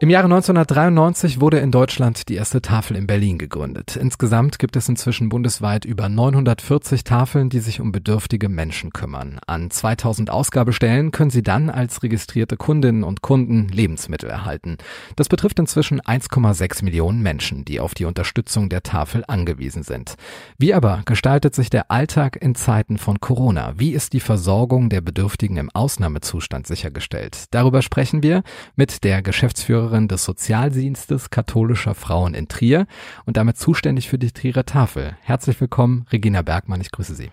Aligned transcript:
Im 0.00 0.10
Jahre 0.10 0.26
1993 0.26 1.40
wurde 1.40 1.58
in 1.58 1.72
Deutschland 1.72 2.28
die 2.28 2.36
erste 2.36 2.62
Tafel 2.62 2.96
in 2.96 3.08
Berlin 3.08 3.36
gegründet. 3.36 3.96
Insgesamt 3.96 4.60
gibt 4.60 4.76
es 4.76 4.88
inzwischen 4.88 5.28
bundesweit 5.28 5.84
über 5.84 6.08
940 6.08 7.02
Tafeln, 7.02 7.48
die 7.48 7.58
sich 7.58 7.80
um 7.80 7.90
bedürftige 7.90 8.48
Menschen 8.48 8.92
kümmern. 8.92 9.40
An 9.48 9.72
2000 9.72 10.30
Ausgabestellen 10.30 11.10
können 11.10 11.30
Sie 11.30 11.42
dann 11.42 11.68
als 11.68 12.04
registrierte 12.04 12.56
Kundinnen 12.56 13.02
und 13.02 13.22
Kunden 13.22 13.66
Lebensmittel 13.66 14.30
erhalten. 14.30 14.76
Das 15.16 15.28
betrifft 15.28 15.58
inzwischen 15.58 16.00
1,6 16.00 16.84
Millionen 16.84 17.20
Menschen, 17.20 17.64
die 17.64 17.80
auf 17.80 17.94
die 17.94 18.04
Unterstützung 18.04 18.68
der 18.68 18.84
Tafel 18.84 19.24
angewiesen 19.26 19.82
sind. 19.82 20.14
Wie 20.58 20.74
aber 20.74 21.02
gestaltet 21.06 21.56
sich 21.56 21.70
der 21.70 21.90
Alltag 21.90 22.40
in 22.40 22.54
Zeiten 22.54 22.98
von 22.98 23.18
Corona? 23.18 23.74
Wie 23.78 23.90
ist 23.90 24.12
die 24.12 24.20
Versorgung 24.20 24.90
der 24.90 25.00
Bedürftigen 25.00 25.56
im 25.56 25.70
Ausnahmezustand 25.70 26.68
sichergestellt? 26.68 27.46
Darüber 27.50 27.82
sprechen 27.82 28.22
wir 28.22 28.44
mit 28.76 29.02
der 29.02 29.22
Geschäftsführerin 29.22 29.87
Geschäftsführerin 29.88 30.08
des 30.08 30.24
Sozialdienstes 30.24 31.30
katholischer 31.30 31.94
Frauen 31.94 32.34
in 32.34 32.48
Trier 32.48 32.86
und 33.24 33.36
damit 33.36 33.56
zuständig 33.56 34.08
für 34.08 34.18
die 34.18 34.32
Trierer 34.32 34.66
Tafel. 34.66 35.16
Herzlich 35.22 35.60
willkommen, 35.60 36.06
Regina 36.12 36.42
Bergmann, 36.42 36.80
ich 36.80 36.90
grüße 36.90 37.14
Sie. 37.14 37.30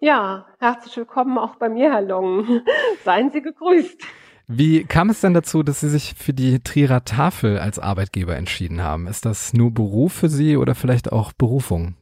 Ja, 0.00 0.46
herzlich 0.58 0.96
willkommen 0.96 1.38
auch 1.38 1.56
bei 1.56 1.68
mir, 1.68 1.92
Herr 1.92 2.02
Long. 2.02 2.62
Seien 3.04 3.30
Sie 3.30 3.42
gegrüßt. 3.42 4.00
Wie 4.48 4.84
kam 4.84 5.10
es 5.10 5.20
denn 5.20 5.34
dazu, 5.34 5.62
dass 5.62 5.80
Sie 5.80 5.88
sich 5.88 6.14
für 6.16 6.32
die 6.32 6.60
Trierer 6.60 7.04
Tafel 7.04 7.58
als 7.58 7.78
Arbeitgeber 7.78 8.36
entschieden 8.36 8.82
haben? 8.82 9.06
Ist 9.06 9.24
das 9.24 9.52
nur 9.52 9.72
Beruf 9.72 10.12
für 10.12 10.28
Sie 10.28 10.56
oder 10.56 10.74
vielleicht 10.74 11.12
auch 11.12 11.32
Berufung? 11.32 11.94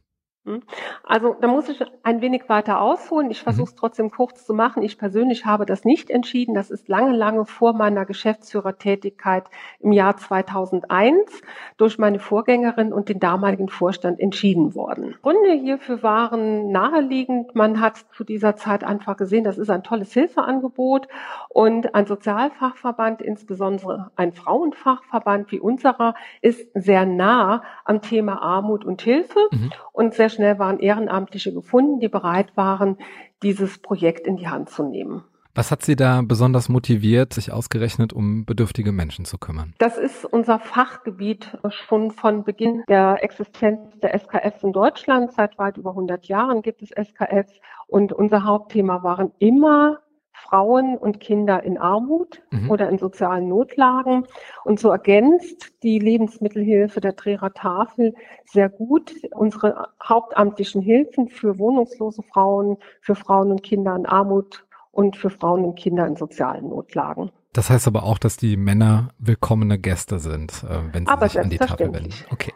Hm? 0.43 0.63
Also 1.03 1.35
da 1.39 1.47
muss 1.47 1.69
ich 1.69 1.83
ein 2.01 2.21
wenig 2.21 2.49
weiter 2.49 2.81
ausholen. 2.81 3.29
Ich 3.29 3.43
versuche 3.43 3.69
es 3.69 3.75
mhm. 3.75 3.77
trotzdem 3.77 4.09
kurz 4.09 4.43
zu 4.43 4.55
machen. 4.55 4.81
Ich 4.81 4.97
persönlich 4.97 5.45
habe 5.45 5.67
das 5.67 5.85
nicht 5.85 6.09
entschieden. 6.09 6.55
Das 6.55 6.71
ist 6.71 6.87
lange, 6.87 7.15
lange 7.15 7.45
vor 7.45 7.73
meiner 7.73 8.07
Geschäftsführertätigkeit 8.07 9.43
im 9.79 9.91
Jahr 9.91 10.17
2001 10.17 11.41
durch 11.77 11.99
meine 11.99 12.17
Vorgängerin 12.17 12.91
und 12.91 13.09
den 13.09 13.19
damaligen 13.19 13.69
Vorstand 13.69 14.19
entschieden 14.19 14.73
worden. 14.73 15.13
Gründe 15.21 15.51
hierfür 15.51 16.01
waren 16.01 16.71
naheliegend. 16.71 17.53
Man 17.53 17.79
hat 17.79 17.97
zu 18.15 18.23
dieser 18.23 18.55
Zeit 18.55 18.83
einfach 18.83 19.17
gesehen, 19.17 19.43
das 19.43 19.59
ist 19.59 19.69
ein 19.69 19.83
tolles 19.83 20.11
Hilfeangebot 20.11 21.07
und 21.49 21.93
ein 21.93 22.07
Sozialfachverband, 22.07 23.21
insbesondere 23.21 24.09
ein 24.15 24.33
Frauenfachverband 24.33 25.51
wie 25.51 25.59
unserer, 25.59 26.15
ist 26.41 26.67
sehr 26.73 27.05
nah 27.05 27.61
am 27.85 28.01
Thema 28.01 28.41
Armut 28.41 28.83
und 28.85 29.03
Hilfe 29.03 29.39
mhm. 29.51 29.71
und 29.91 30.15
sehr 30.15 30.30
schnell 30.31 30.59
waren 30.59 30.79
Ehrenamtliche 30.79 31.53
gefunden, 31.53 31.99
die 31.99 32.07
bereit 32.07 32.55
waren, 32.55 32.97
dieses 33.43 33.79
Projekt 33.79 34.25
in 34.25 34.37
die 34.37 34.47
Hand 34.47 34.69
zu 34.69 34.83
nehmen. 34.83 35.23
Was 35.53 35.69
hat 35.69 35.83
Sie 35.83 35.97
da 35.97 36.21
besonders 36.21 36.69
motiviert, 36.69 37.33
sich 37.33 37.51
ausgerechnet 37.51 38.13
um 38.13 38.45
bedürftige 38.45 38.93
Menschen 38.93 39.25
zu 39.25 39.37
kümmern? 39.37 39.73
Das 39.79 39.97
ist 39.97 40.23
unser 40.23 40.59
Fachgebiet 40.59 41.57
schon 41.69 42.11
von 42.11 42.45
Beginn 42.45 42.83
der 42.87 43.21
Existenz 43.21 43.99
der 43.99 44.17
SKFs 44.17 44.63
in 44.63 44.71
Deutschland. 44.71 45.33
Seit 45.33 45.57
weit 45.57 45.75
über 45.75 45.89
100 45.89 46.25
Jahren 46.27 46.61
gibt 46.61 46.81
es 46.81 46.89
SKFs 46.89 47.51
und 47.87 48.13
unser 48.13 48.45
Hauptthema 48.45 49.03
waren 49.03 49.31
immer 49.39 49.99
Frauen 50.33 50.97
und 50.97 51.19
Kinder 51.19 51.63
in 51.63 51.77
Armut 51.77 52.41
mhm. 52.51 52.71
oder 52.71 52.89
in 52.89 52.97
sozialen 52.97 53.47
Notlagen. 53.47 54.25
Und 54.63 54.79
so 54.79 54.91
ergänzt 54.91 55.73
die 55.83 55.99
Lebensmittelhilfe 55.99 57.01
der 57.01 57.15
Trierer 57.15 57.53
Tafel 57.53 58.13
sehr 58.45 58.69
gut 58.69 59.13
unsere 59.31 59.89
hauptamtlichen 60.03 60.81
Hilfen 60.81 61.29
für 61.29 61.59
wohnungslose 61.59 62.23
Frauen, 62.23 62.77
für 63.01 63.15
Frauen 63.15 63.51
und 63.51 63.63
Kinder 63.63 63.95
in 63.95 64.05
Armut 64.05 64.65
und 64.91 65.15
für 65.15 65.29
Frauen 65.29 65.63
und 65.63 65.75
Kinder 65.75 66.05
in 66.05 66.15
sozialen 66.15 66.69
Notlagen. 66.69 67.31
Das 67.53 67.69
heißt 67.69 67.87
aber 67.87 68.03
auch, 68.03 68.17
dass 68.17 68.37
die 68.37 68.55
Männer 68.55 69.09
willkommene 69.19 69.77
Gäste 69.77 70.19
sind, 70.19 70.63
äh, 70.63 70.79
wenn 70.93 71.05
sie 71.05 71.11
aber 71.11 71.27
sich 71.27 71.39
an 71.39 71.49
die 71.49 71.57
Tafel 71.57 71.91
wenden. 71.91 72.13
Okay. 72.29 72.53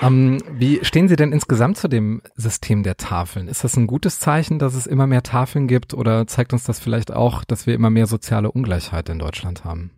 Ähm, 0.00 0.38
wie 0.50 0.82
stehen 0.82 1.08
Sie 1.08 1.16
denn 1.16 1.32
insgesamt 1.32 1.76
zu 1.76 1.88
dem 1.88 2.22
System 2.34 2.82
der 2.82 2.96
Tafeln? 2.96 3.48
Ist 3.48 3.64
das 3.64 3.76
ein 3.76 3.86
gutes 3.86 4.18
Zeichen, 4.18 4.58
dass 4.58 4.74
es 4.74 4.86
immer 4.86 5.06
mehr 5.06 5.22
Tafeln 5.22 5.68
gibt 5.68 5.92
oder 5.92 6.26
zeigt 6.26 6.54
uns 6.54 6.64
das 6.64 6.80
vielleicht 6.80 7.12
auch, 7.12 7.44
dass 7.44 7.66
wir 7.66 7.74
immer 7.74 7.90
mehr 7.90 8.06
soziale 8.06 8.50
Ungleichheit 8.50 9.10
in 9.10 9.18
Deutschland 9.18 9.64
haben? 9.64 9.90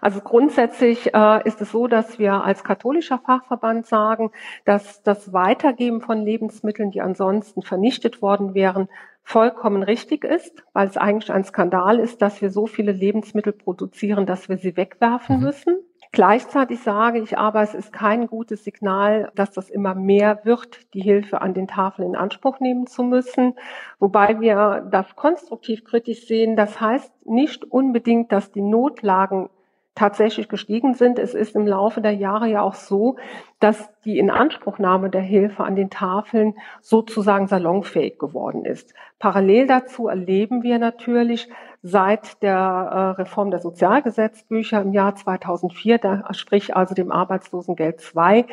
Also 0.00 0.20
grundsätzlich 0.20 1.14
äh, 1.14 1.46
ist 1.46 1.60
es 1.60 1.72
so, 1.72 1.86
dass 1.86 2.18
wir 2.18 2.44
als 2.44 2.64
katholischer 2.64 3.18
Fachverband 3.18 3.86
sagen, 3.86 4.30
dass 4.64 5.02
das 5.02 5.32
Weitergeben 5.32 6.00
von 6.00 6.22
Lebensmitteln, 6.22 6.90
die 6.90 7.00
ansonsten 7.00 7.62
vernichtet 7.62 8.22
worden 8.22 8.54
wären, 8.54 8.88
vollkommen 9.22 9.82
richtig 9.82 10.24
ist, 10.24 10.64
weil 10.72 10.88
es 10.88 10.96
eigentlich 10.96 11.30
ein 11.32 11.44
Skandal 11.44 11.98
ist, 11.98 12.20
dass 12.22 12.42
wir 12.42 12.50
so 12.50 12.66
viele 12.66 12.92
Lebensmittel 12.92 13.52
produzieren, 13.52 14.26
dass 14.26 14.48
wir 14.48 14.56
sie 14.56 14.76
wegwerfen 14.76 15.36
mhm. 15.36 15.42
müssen. 15.44 15.78
Gleichzeitig 16.12 16.80
sage 16.80 17.20
ich 17.20 17.38
aber, 17.38 17.62
es 17.62 17.72
ist 17.72 17.92
kein 17.92 18.26
gutes 18.26 18.64
Signal, 18.64 19.30
dass 19.36 19.52
das 19.52 19.70
immer 19.70 19.94
mehr 19.94 20.40
wird, 20.42 20.92
die 20.92 21.00
Hilfe 21.00 21.40
an 21.40 21.54
den 21.54 21.68
Tafeln 21.68 22.08
in 22.08 22.16
Anspruch 22.16 22.58
nehmen 22.58 22.88
zu 22.88 23.04
müssen. 23.04 23.54
Wobei 24.00 24.40
wir 24.40 24.88
das 24.90 25.14
konstruktiv 25.14 25.84
kritisch 25.84 26.26
sehen. 26.26 26.56
Das 26.56 26.80
heißt 26.80 27.12
nicht 27.26 27.64
unbedingt, 27.64 28.32
dass 28.32 28.50
die 28.50 28.60
Notlagen 28.60 29.50
tatsächlich 29.94 30.48
gestiegen 30.48 30.94
sind. 30.94 31.18
Es 31.18 31.34
ist 31.34 31.54
im 31.56 31.66
Laufe 31.66 32.00
der 32.00 32.12
Jahre 32.12 32.48
ja 32.48 32.62
auch 32.62 32.74
so, 32.74 33.16
dass 33.58 33.90
die 34.04 34.18
Inanspruchnahme 34.18 35.10
der 35.10 35.20
Hilfe 35.20 35.64
an 35.64 35.76
den 35.76 35.90
Tafeln 35.90 36.54
sozusagen 36.80 37.48
salonfähig 37.48 38.18
geworden 38.18 38.64
ist. 38.64 38.94
Parallel 39.18 39.66
dazu 39.66 40.08
erleben 40.08 40.62
wir 40.62 40.78
natürlich 40.78 41.48
seit 41.82 42.42
der 42.42 42.56
äh, 42.56 43.20
Reform 43.20 43.50
der 43.50 43.60
Sozialgesetzbücher 43.60 44.82
im 44.82 44.92
Jahr 44.92 45.14
2004, 45.14 45.98
da, 45.98 46.24
sprich 46.32 46.76
also 46.76 46.94
dem 46.94 47.10
Arbeitslosengeld 47.10 48.02
II, 48.14 48.44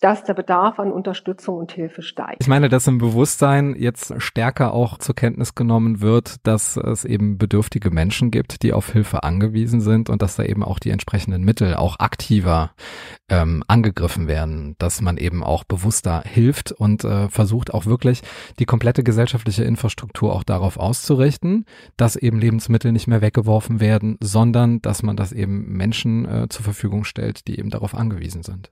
dass 0.00 0.22
der 0.24 0.34
Bedarf 0.34 0.78
an 0.78 0.92
Unterstützung 0.92 1.56
und 1.56 1.72
Hilfe 1.72 2.02
steigt. 2.02 2.40
Ich 2.40 2.48
meine, 2.48 2.68
dass 2.68 2.86
im 2.86 2.98
Bewusstsein 2.98 3.74
jetzt 3.76 4.14
stärker 4.18 4.72
auch 4.72 4.98
zur 4.98 5.14
Kenntnis 5.14 5.54
genommen 5.54 6.00
wird, 6.00 6.46
dass 6.46 6.76
es 6.76 7.04
eben 7.04 7.36
bedürftige 7.36 7.90
Menschen 7.90 8.30
gibt, 8.30 8.62
die 8.62 8.72
auf 8.72 8.92
Hilfe 8.92 9.24
angewiesen 9.24 9.80
sind 9.80 10.08
und 10.08 10.22
dass 10.22 10.36
da 10.36 10.44
eben 10.44 10.62
auch 10.62 10.78
die 10.78 10.90
entsprechenden 10.90 11.42
Mittel 11.42 11.74
auch 11.74 11.98
aktiver 11.98 12.72
ähm, 13.28 13.64
angegriffen 13.66 14.28
werden, 14.28 14.76
dass 14.78 15.00
man 15.00 15.16
eben 15.16 15.42
auch 15.42 15.64
bewusster 15.64 16.22
hilft 16.24 16.72
und 16.72 17.04
äh, 17.04 17.28
versucht 17.28 17.74
auch 17.74 17.86
wirklich 17.86 18.22
die 18.58 18.66
komplette 18.66 19.02
gesellschaftliche 19.02 19.64
Infrastruktur 19.64 20.32
auch 20.32 20.44
darauf 20.44 20.78
auszurichten, 20.78 21.64
dass 21.96 22.16
eben 22.16 22.38
Lebensmittel 22.38 22.92
nicht 22.92 23.08
mehr 23.08 23.20
weggeworfen 23.20 23.80
werden, 23.80 24.16
sondern 24.20 24.80
dass 24.80 25.02
man 25.02 25.16
das 25.16 25.32
eben 25.32 25.72
Menschen 25.72 26.24
äh, 26.24 26.48
zur 26.48 26.64
Verfügung 26.64 27.04
stellt, 27.04 27.48
die 27.48 27.58
eben 27.58 27.70
darauf 27.70 27.94
angewiesen 27.94 28.42
sind. 28.44 28.70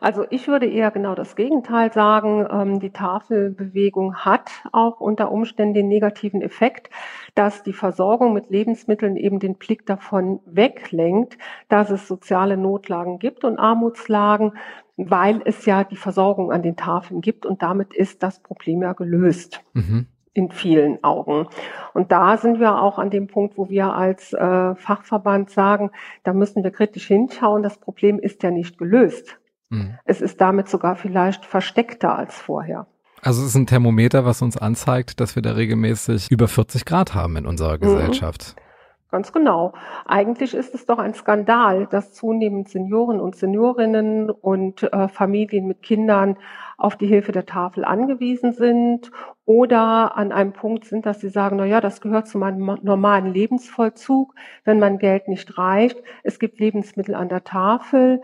Also 0.00 0.24
ich 0.30 0.48
würde 0.48 0.66
eher 0.66 0.90
genau 0.90 1.14
das 1.14 1.36
Gegenteil 1.36 1.92
sagen. 1.92 2.46
Ähm, 2.50 2.80
die 2.80 2.90
Tafelbewegung 2.90 4.16
hat 4.16 4.50
auch 4.72 5.00
unter 5.00 5.30
Umständen 5.30 5.74
den 5.74 5.88
negativen 5.88 6.42
Effekt, 6.42 6.90
dass 7.34 7.62
die 7.62 7.72
Versorgung 7.72 8.32
mit 8.32 8.50
Lebensmitteln 8.50 9.16
eben 9.16 9.38
den 9.38 9.54
Blick 9.54 9.86
davon 9.86 10.40
weglenkt, 10.46 11.38
dass 11.68 11.90
es 11.90 12.08
soziale 12.08 12.56
Notlagen 12.56 13.18
gibt 13.18 13.44
und 13.44 13.58
Armutslagen, 13.58 14.52
weil 14.96 15.42
es 15.44 15.64
ja 15.66 15.84
die 15.84 15.96
Versorgung 15.96 16.52
an 16.52 16.62
den 16.62 16.76
Tafeln 16.76 17.20
gibt 17.20 17.46
und 17.46 17.62
damit 17.62 17.94
ist 17.94 18.22
das 18.22 18.40
Problem 18.40 18.82
ja 18.82 18.92
gelöst. 18.92 19.60
Mhm 19.74 20.06
in 20.38 20.50
vielen 20.50 21.02
Augen. 21.02 21.48
Und 21.94 22.12
da 22.12 22.36
sind 22.36 22.60
wir 22.60 22.80
auch 22.80 22.98
an 22.98 23.10
dem 23.10 23.26
Punkt, 23.26 23.58
wo 23.58 23.68
wir 23.68 23.92
als 23.92 24.32
äh, 24.32 24.74
Fachverband 24.76 25.50
sagen, 25.50 25.90
da 26.22 26.32
müssen 26.32 26.62
wir 26.62 26.70
kritisch 26.70 27.08
hinschauen. 27.08 27.64
Das 27.64 27.78
Problem 27.78 28.20
ist 28.20 28.42
ja 28.44 28.52
nicht 28.52 28.78
gelöst. 28.78 29.40
Mhm. 29.70 29.98
Es 30.04 30.20
ist 30.20 30.40
damit 30.40 30.68
sogar 30.68 30.96
vielleicht 30.96 31.44
versteckter 31.44 32.16
als 32.16 32.34
vorher. 32.36 32.86
Also 33.22 33.42
es 33.42 33.48
ist 33.48 33.54
ein 33.56 33.66
Thermometer, 33.66 34.24
was 34.24 34.42
uns 34.42 34.56
anzeigt, 34.56 35.20
dass 35.20 35.34
wir 35.34 35.42
da 35.42 35.52
regelmäßig 35.52 36.30
über 36.30 36.48
40 36.48 36.84
Grad 36.84 37.14
haben 37.14 37.36
in 37.36 37.46
unserer 37.46 37.74
mhm. 37.74 37.80
Gesellschaft. 37.80 38.54
Mhm. 38.56 38.62
Ganz 39.10 39.32
genau. 39.32 39.72
Eigentlich 40.04 40.52
ist 40.52 40.74
es 40.74 40.84
doch 40.84 40.98
ein 40.98 41.14
Skandal, 41.14 41.86
dass 41.86 42.12
zunehmend 42.12 42.68
Senioren 42.68 43.20
und 43.20 43.36
Seniorinnen 43.36 44.28
und 44.28 44.82
äh, 44.82 45.08
Familien 45.08 45.66
mit 45.66 45.80
Kindern 45.80 46.36
auf 46.76 46.96
die 46.96 47.06
Hilfe 47.06 47.32
der 47.32 47.46
Tafel 47.46 47.86
angewiesen 47.86 48.52
sind 48.52 49.10
oder 49.46 50.14
an 50.18 50.30
einem 50.30 50.52
Punkt 50.52 50.84
sind, 50.84 51.06
dass 51.06 51.20
sie 51.20 51.30
sagen, 51.30 51.56
na 51.56 51.64
ja, 51.64 51.80
das 51.80 52.02
gehört 52.02 52.28
zu 52.28 52.36
meinem 52.36 52.78
normalen 52.82 53.32
Lebensvollzug, 53.32 54.34
wenn 54.64 54.78
mein 54.78 54.98
Geld 54.98 55.26
nicht 55.26 55.56
reicht. 55.56 56.02
Es 56.22 56.38
gibt 56.38 56.60
Lebensmittel 56.60 57.14
an 57.14 57.30
der 57.30 57.44
Tafel 57.44 58.20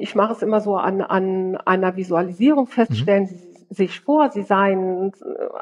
ich 0.00 0.14
mache 0.14 0.32
es 0.32 0.42
immer 0.42 0.60
so 0.60 0.76
an, 0.76 1.00
an 1.00 1.56
einer 1.56 1.96
Visualisierung 1.96 2.66
feststellen. 2.66 3.24
Mhm. 3.24 3.28
Sie 3.28 3.54
sich 3.74 4.00
vor, 4.00 4.30
sie 4.30 4.42
seien 4.42 5.12
äh, 5.12 5.12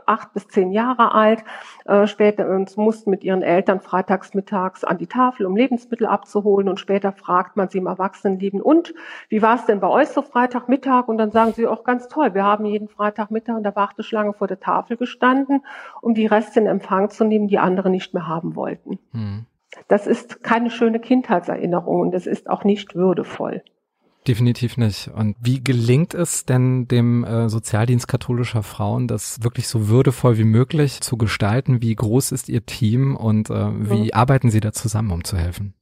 acht 0.07 0.33
bis 0.33 0.49
zehn 0.49 0.71
Jahre 0.71 1.15
alt, 1.15 1.45
äh, 1.85 2.07
später 2.07 2.49
und 2.49 2.77
mussten 2.77 3.11
mit 3.11 3.25
ihren 3.25 3.43
Eltern 3.43 3.81
freitags 3.81 4.35
mittags 4.35 4.85
an 4.85 4.99
die 4.99 5.07
Tafel, 5.07 5.47
um 5.47 5.57
Lebensmittel 5.57 6.07
abzuholen 6.07 6.69
und 6.69 6.81
später 6.81 7.13
fragt 7.13 7.57
man 7.57 7.69
sie 7.69 7.79
im 7.79 7.87
Erwachsenenleben, 7.87 8.61
und 8.61 8.95
wie 9.29 9.43
war 9.43 9.57
es 9.57 9.67
denn 9.67 9.81
bei 9.81 9.89
euch 9.89 10.09
so 10.09 10.23
Freitagmittag? 10.23 11.09
Und 11.09 11.19
dann 11.19 11.31
sagen 11.31 11.53
sie 11.53 11.67
auch 11.67 11.85
ganz 11.85 12.09
toll, 12.09 12.35
wir 12.35 12.45
haben 12.45 12.65
jeden 12.65 12.89
Freitagmittag 12.89 13.57
in 13.57 13.63
der 13.63 13.77
Warteschlange 13.77 14.33
vor 14.33 14.47
der 14.47 14.61
Tafel 14.61 14.97
gestanden, 14.97 15.65
um 16.01 16.15
die 16.15 16.27
Reste 16.27 16.61
in 16.61 16.67
Empfang 16.67 17.11
zu 17.11 17.25
nehmen, 17.25 17.49
die 17.49 17.59
andere 17.59 17.91
nicht 17.91 18.15
mehr 18.15 18.27
haben 18.27 18.57
wollten. 18.57 18.99
Hm. 19.13 19.47
Das 19.89 20.07
ist 20.07 20.43
keine 20.43 20.71
schöne 20.71 21.01
Kindheitserinnerung 21.01 22.01
und 22.01 22.15
es 22.15 22.27
ist 22.27 22.51
auch 22.51 22.63
nicht 22.63 22.95
würdevoll. 22.95 23.63
Definitiv 24.29 24.77
nicht. 24.77 25.09
Und 25.09 25.37
wie 25.41 25.63
gelingt 25.63 26.15
es 26.15 26.45
denn 26.45 26.87
dem 26.87 27.25
äh, 27.25 27.49
Sozialdienst 27.49 28.07
katholischer 28.07 28.63
Frauen, 28.63 29.09
das 29.09 29.43
wirklich 29.43 29.67
so 29.67 29.89
würdevoll 29.89 30.39
wie 30.39 30.45
möglich 30.45 31.01
zu 31.01 31.17
gestalten? 31.17 31.83
Wie 31.83 31.95
groß 31.95 32.31
ist 32.31 32.49
Ihr 32.49 32.65
Team 32.65 33.17
und 33.17 33.51
äh, 33.51 33.55
wie 33.55 34.05
mhm. 34.05 34.11
arbeiten 34.13 34.51
Sie 34.51 34.61
da 34.61 34.73
zusammen, 34.73 35.11
um 35.11 35.25
zu 35.25 35.37
helfen? 35.37 35.75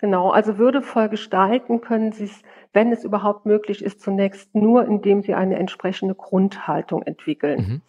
Genau, 0.00 0.30
also 0.30 0.58
würdevoll 0.58 1.08
gestalten 1.08 1.80
können 1.80 2.10
Sie 2.10 2.24
es, 2.24 2.42
wenn 2.72 2.90
es 2.90 3.04
überhaupt 3.04 3.46
möglich 3.46 3.84
ist, 3.84 4.00
zunächst 4.00 4.52
nur, 4.54 4.84
indem 4.84 5.22
Sie 5.22 5.34
eine 5.34 5.56
entsprechende 5.56 6.16
Grundhaltung 6.16 7.02
entwickeln. 7.02 7.58
Mhm. 7.58 7.82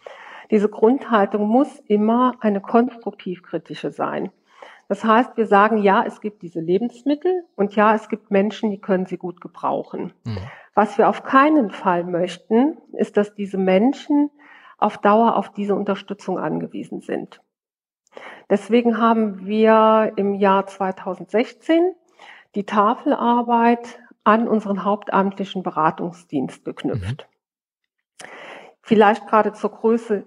Diese 0.50 0.68
Grundhaltung 0.68 1.46
muss 1.48 1.80
immer 1.88 2.36
eine 2.40 2.60
konstruktiv-kritische 2.60 3.90
sein. 3.90 4.30
Das 4.88 5.04
heißt, 5.04 5.36
wir 5.36 5.46
sagen, 5.46 5.78
ja, 5.78 6.02
es 6.04 6.20
gibt 6.20 6.42
diese 6.42 6.60
Lebensmittel 6.60 7.44
und 7.56 7.76
ja, 7.76 7.94
es 7.94 8.08
gibt 8.08 8.30
Menschen, 8.30 8.70
die 8.70 8.80
können 8.80 9.04
sie 9.04 9.18
gut 9.18 9.40
gebrauchen. 9.40 10.14
Mhm. 10.24 10.38
Was 10.74 10.96
wir 10.96 11.08
auf 11.08 11.24
keinen 11.24 11.70
Fall 11.70 12.04
möchten, 12.04 12.78
ist, 12.92 13.16
dass 13.16 13.34
diese 13.34 13.58
Menschen 13.58 14.30
auf 14.78 14.96
Dauer 14.98 15.36
auf 15.36 15.52
diese 15.52 15.74
Unterstützung 15.74 16.38
angewiesen 16.38 17.00
sind. 17.00 17.42
Deswegen 18.48 18.98
haben 18.98 19.46
wir 19.46 20.12
im 20.16 20.34
Jahr 20.34 20.66
2016 20.66 21.94
die 22.54 22.64
Tafelarbeit 22.64 24.00
an 24.24 24.48
unseren 24.48 24.84
hauptamtlichen 24.84 25.62
Beratungsdienst 25.62 26.64
geknüpft. 26.64 27.28
Mhm. 27.28 28.28
Vielleicht 28.82 29.26
gerade 29.26 29.52
zur 29.52 29.70
Größe 29.70 30.26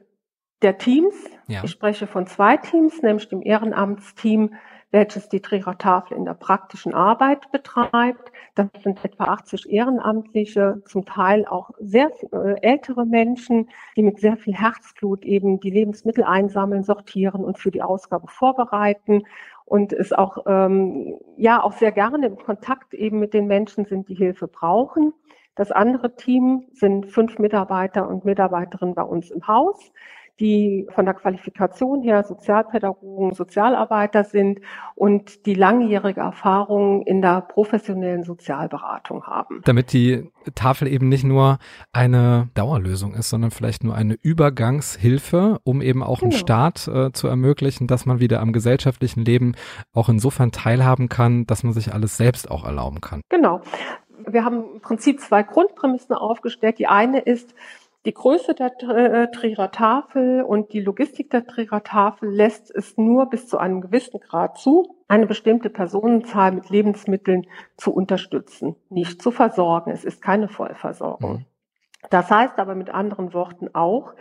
der 0.62 0.78
Teams. 0.78 1.16
Ja. 1.52 1.64
Ich 1.64 1.72
spreche 1.72 2.08
von 2.08 2.28
zwei 2.28 2.58
Teams, 2.58 3.02
nämlich 3.02 3.28
dem 3.28 3.42
Ehrenamtsteam, 3.42 4.54
welches 4.92 5.30
die 5.30 5.42
Trierer 5.42 5.78
Tafel 5.78 6.18
in 6.18 6.26
der 6.26 6.34
praktischen 6.34 6.94
Arbeit 6.94 7.52
betreibt. 7.52 8.32
Das 8.56 8.68
sind 8.84 9.04
etwa 9.04 9.26
80 9.26 9.70
Ehrenamtliche, 9.70 10.82
zum 10.86 11.06
Teil 11.06 11.46
auch 11.46 11.72
sehr 11.80 12.12
äh, 12.32 12.62
ältere 12.62 13.06
Menschen, 13.06 13.70
die 13.96 14.04
mit 14.04 14.20
sehr 14.20 14.38
viel 14.38 14.54
Herzblut 14.54 15.26
eben 15.26 15.60
die 15.60 15.70
Lebensmittel 15.70 16.24
einsammeln, 16.24 16.84
sortieren 16.84 17.44
und 17.44 17.58
für 17.58 17.72
die 17.72 17.82
Ausgabe 17.82 18.28
vorbereiten 18.28 19.24
und 19.66 19.94
es 19.94 20.12
auch 20.12 20.46
ähm, 20.48 21.18
ja 21.38 21.64
auch 21.64 21.74
sehr 21.74 21.94
gerne 21.94 22.26
im 22.28 22.38
Kontakt 22.38 22.94
eben 22.94 23.20
mit 23.20 23.34
den 23.34 23.48
Menschen 23.48 23.86
sind, 23.86 24.10
die 24.10 24.16
Hilfe 24.16 24.48
brauchen. 24.48 25.14
Das 25.56 25.72
andere 25.72 26.16
Team 26.16 26.66
sind 26.74 27.08
fünf 27.08 27.40
Mitarbeiter 27.40 28.08
und 28.08 28.26
Mitarbeiterinnen 28.26 28.96
bei 28.96 29.04
uns 29.04 29.32
im 29.32 29.48
Haus 29.48 29.92
die 30.42 30.88
von 30.94 31.06
der 31.06 31.14
Qualifikation 31.14 32.02
her 32.02 32.24
Sozialpädagogen, 32.24 33.34
Sozialarbeiter 33.34 34.24
sind 34.24 34.60
und 34.96 35.46
die 35.46 35.54
langjährige 35.54 36.22
Erfahrung 36.22 37.04
in 37.04 37.22
der 37.22 37.42
professionellen 37.42 38.24
Sozialberatung 38.24 39.24
haben. 39.24 39.62
Damit 39.66 39.94
die 39.94 40.32
Tafel 40.56 40.88
eben 40.88 41.08
nicht 41.10 41.24
nur 41.24 41.60
eine 41.94 42.50
Dauerlösung 42.56 43.14
ist, 43.14 43.30
sondern 43.30 43.52
vielleicht 43.52 43.84
nur 43.84 43.94
eine 43.96 44.18
Übergangshilfe, 44.22 45.60
um 45.64 45.82
eben 45.82 46.02
auch 46.02 46.20
genau. 46.20 46.32
einen 46.32 46.40
Start 46.40 46.88
äh, 46.88 47.12
zu 47.12 47.28
ermöglichen, 47.28 47.86
dass 47.86 48.08
man 48.08 48.20
wieder 48.20 48.42
am 48.42 48.52
gesellschaftlichen 48.52 49.24
Leben 49.24 49.54
auch 49.94 50.10
insofern 50.10 50.52
teilhaben 50.52 51.08
kann, 51.08 51.46
dass 51.46 51.64
man 51.64 51.74
sich 51.74 51.94
alles 51.94 52.18
selbst 52.18 52.50
auch 52.50 52.66
erlauben 52.66 53.00
kann. 53.00 53.22
Genau. 53.30 53.62
Wir 54.28 54.44
haben 54.44 54.64
im 54.76 54.82
Prinzip 54.82 55.20
zwei 55.20 55.44
Grundprämissen 55.44 56.16
aufgestellt. 56.16 56.80
Die 56.80 56.88
eine 56.88 57.20
ist, 57.20 57.54
die 58.06 58.14
Größe 58.14 58.56
der 58.56 58.72
äh, 58.82 59.32
Trierer 59.32 59.72
Tafel 59.72 60.42
und 60.42 60.74
die 60.74 60.82
Logistik 60.82 61.30
der 61.30 61.46
Trierer 61.46 61.84
Tafel 61.84 62.30
lässt 62.30 62.74
es 62.74 62.98
nur 62.98 63.30
bis 63.30 63.48
zu 63.48 63.58
einem 63.58 63.82
gewissen 63.82 64.20
Grad 64.20 64.58
zu, 64.58 64.96
eine 65.08 65.28
bestimmte 65.28 65.70
Personenzahl 65.70 66.52
mit 66.52 66.70
Lebensmitteln 66.70 67.46
zu 67.78 67.94
unterstützen, 67.94 68.76
nicht 68.90 69.22
zu 69.22 69.30
versorgen. 69.32 69.92
Es 69.92 70.04
ist 70.04 70.22
keine 70.22 70.48
Vollversorgung. 70.48 71.32
Mhm. 71.32 71.46
Das 72.10 72.32
heißt 72.32 72.58
aber 72.58 72.74
mit 72.74 72.90
anderen 72.90 73.34
Worten 73.34 73.70
auch, 73.74 74.14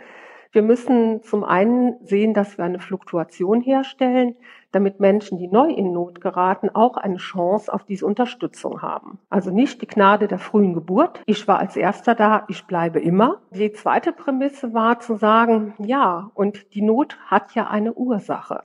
wir 0.53 0.63
müssen 0.63 1.23
zum 1.23 1.45
einen 1.45 1.95
sehen, 2.05 2.33
dass 2.33 2.57
wir 2.57 2.65
eine 2.65 2.79
Fluktuation 2.79 3.61
herstellen, 3.61 4.35
damit 4.73 4.99
Menschen, 4.99 5.37
die 5.37 5.47
neu 5.47 5.69
in 5.69 5.93
Not 5.93 6.19
geraten, 6.19 6.69
auch 6.69 6.97
eine 6.97 7.17
Chance 7.17 7.73
auf 7.73 7.85
diese 7.85 8.05
Unterstützung 8.05 8.81
haben. 8.81 9.19
Also 9.29 9.51
nicht 9.51 9.81
die 9.81 9.87
Gnade 9.87 10.27
der 10.27 10.39
frühen 10.39 10.73
Geburt. 10.73 11.21
Ich 11.25 11.47
war 11.47 11.59
als 11.59 11.77
Erster 11.77 12.15
da, 12.15 12.45
ich 12.49 12.65
bleibe 12.65 12.99
immer. 12.99 13.41
Die 13.51 13.71
zweite 13.71 14.11
Prämisse 14.11 14.73
war 14.73 14.99
zu 14.99 15.15
sagen, 15.15 15.73
ja, 15.79 16.31
und 16.33 16.73
die 16.73 16.81
Not 16.81 17.17
hat 17.25 17.55
ja 17.55 17.67
eine 17.67 17.93
Ursache. 17.93 18.63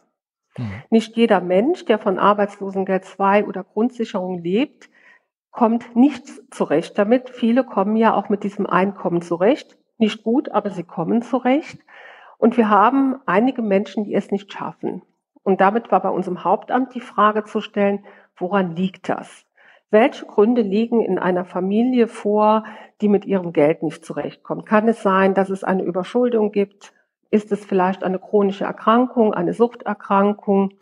Mhm. 0.56 0.82
Nicht 0.90 1.16
jeder 1.16 1.40
Mensch, 1.40 1.84
der 1.84 2.00
von 2.00 2.18
Arbeitslosengeld 2.18 3.04
2 3.04 3.46
oder 3.46 3.62
Grundsicherung 3.62 4.38
lebt, 4.38 4.90
kommt 5.52 5.94
nicht 5.94 6.26
zurecht 6.52 6.98
damit. 6.98 7.30
Viele 7.30 7.64
kommen 7.64 7.96
ja 7.96 8.14
auch 8.14 8.28
mit 8.28 8.42
diesem 8.42 8.66
Einkommen 8.66 9.22
zurecht 9.22 9.78
nicht 9.98 10.22
gut, 10.22 10.50
aber 10.50 10.70
sie 10.70 10.84
kommen 10.84 11.22
zurecht. 11.22 11.78
Und 12.38 12.56
wir 12.56 12.68
haben 12.68 13.16
einige 13.26 13.62
Menschen, 13.62 14.04
die 14.04 14.14
es 14.14 14.30
nicht 14.30 14.52
schaffen. 14.52 15.02
Und 15.42 15.60
damit 15.60 15.92
war 15.92 16.00
bei 16.00 16.10
unserem 16.10 16.44
Hauptamt 16.44 16.94
die 16.94 17.00
Frage 17.00 17.44
zu 17.44 17.60
stellen, 17.60 18.04
woran 18.36 18.74
liegt 18.76 19.08
das? 19.08 19.46
Welche 19.90 20.26
Gründe 20.26 20.62
liegen 20.62 21.00
in 21.00 21.18
einer 21.18 21.44
Familie 21.44 22.08
vor, 22.08 22.64
die 23.00 23.08
mit 23.08 23.24
ihrem 23.24 23.52
Geld 23.52 23.82
nicht 23.82 24.04
zurechtkommt? 24.04 24.66
Kann 24.66 24.88
es 24.88 25.02
sein, 25.02 25.34
dass 25.34 25.48
es 25.48 25.62
eine 25.62 25.84
Überschuldung 25.84 26.50
gibt? 26.50 26.92
Ist 27.30 27.52
es 27.52 27.64
vielleicht 27.64 28.02
eine 28.02 28.18
chronische 28.18 28.64
Erkrankung, 28.64 29.32
eine 29.32 29.52
Suchterkrankung? 29.52 30.74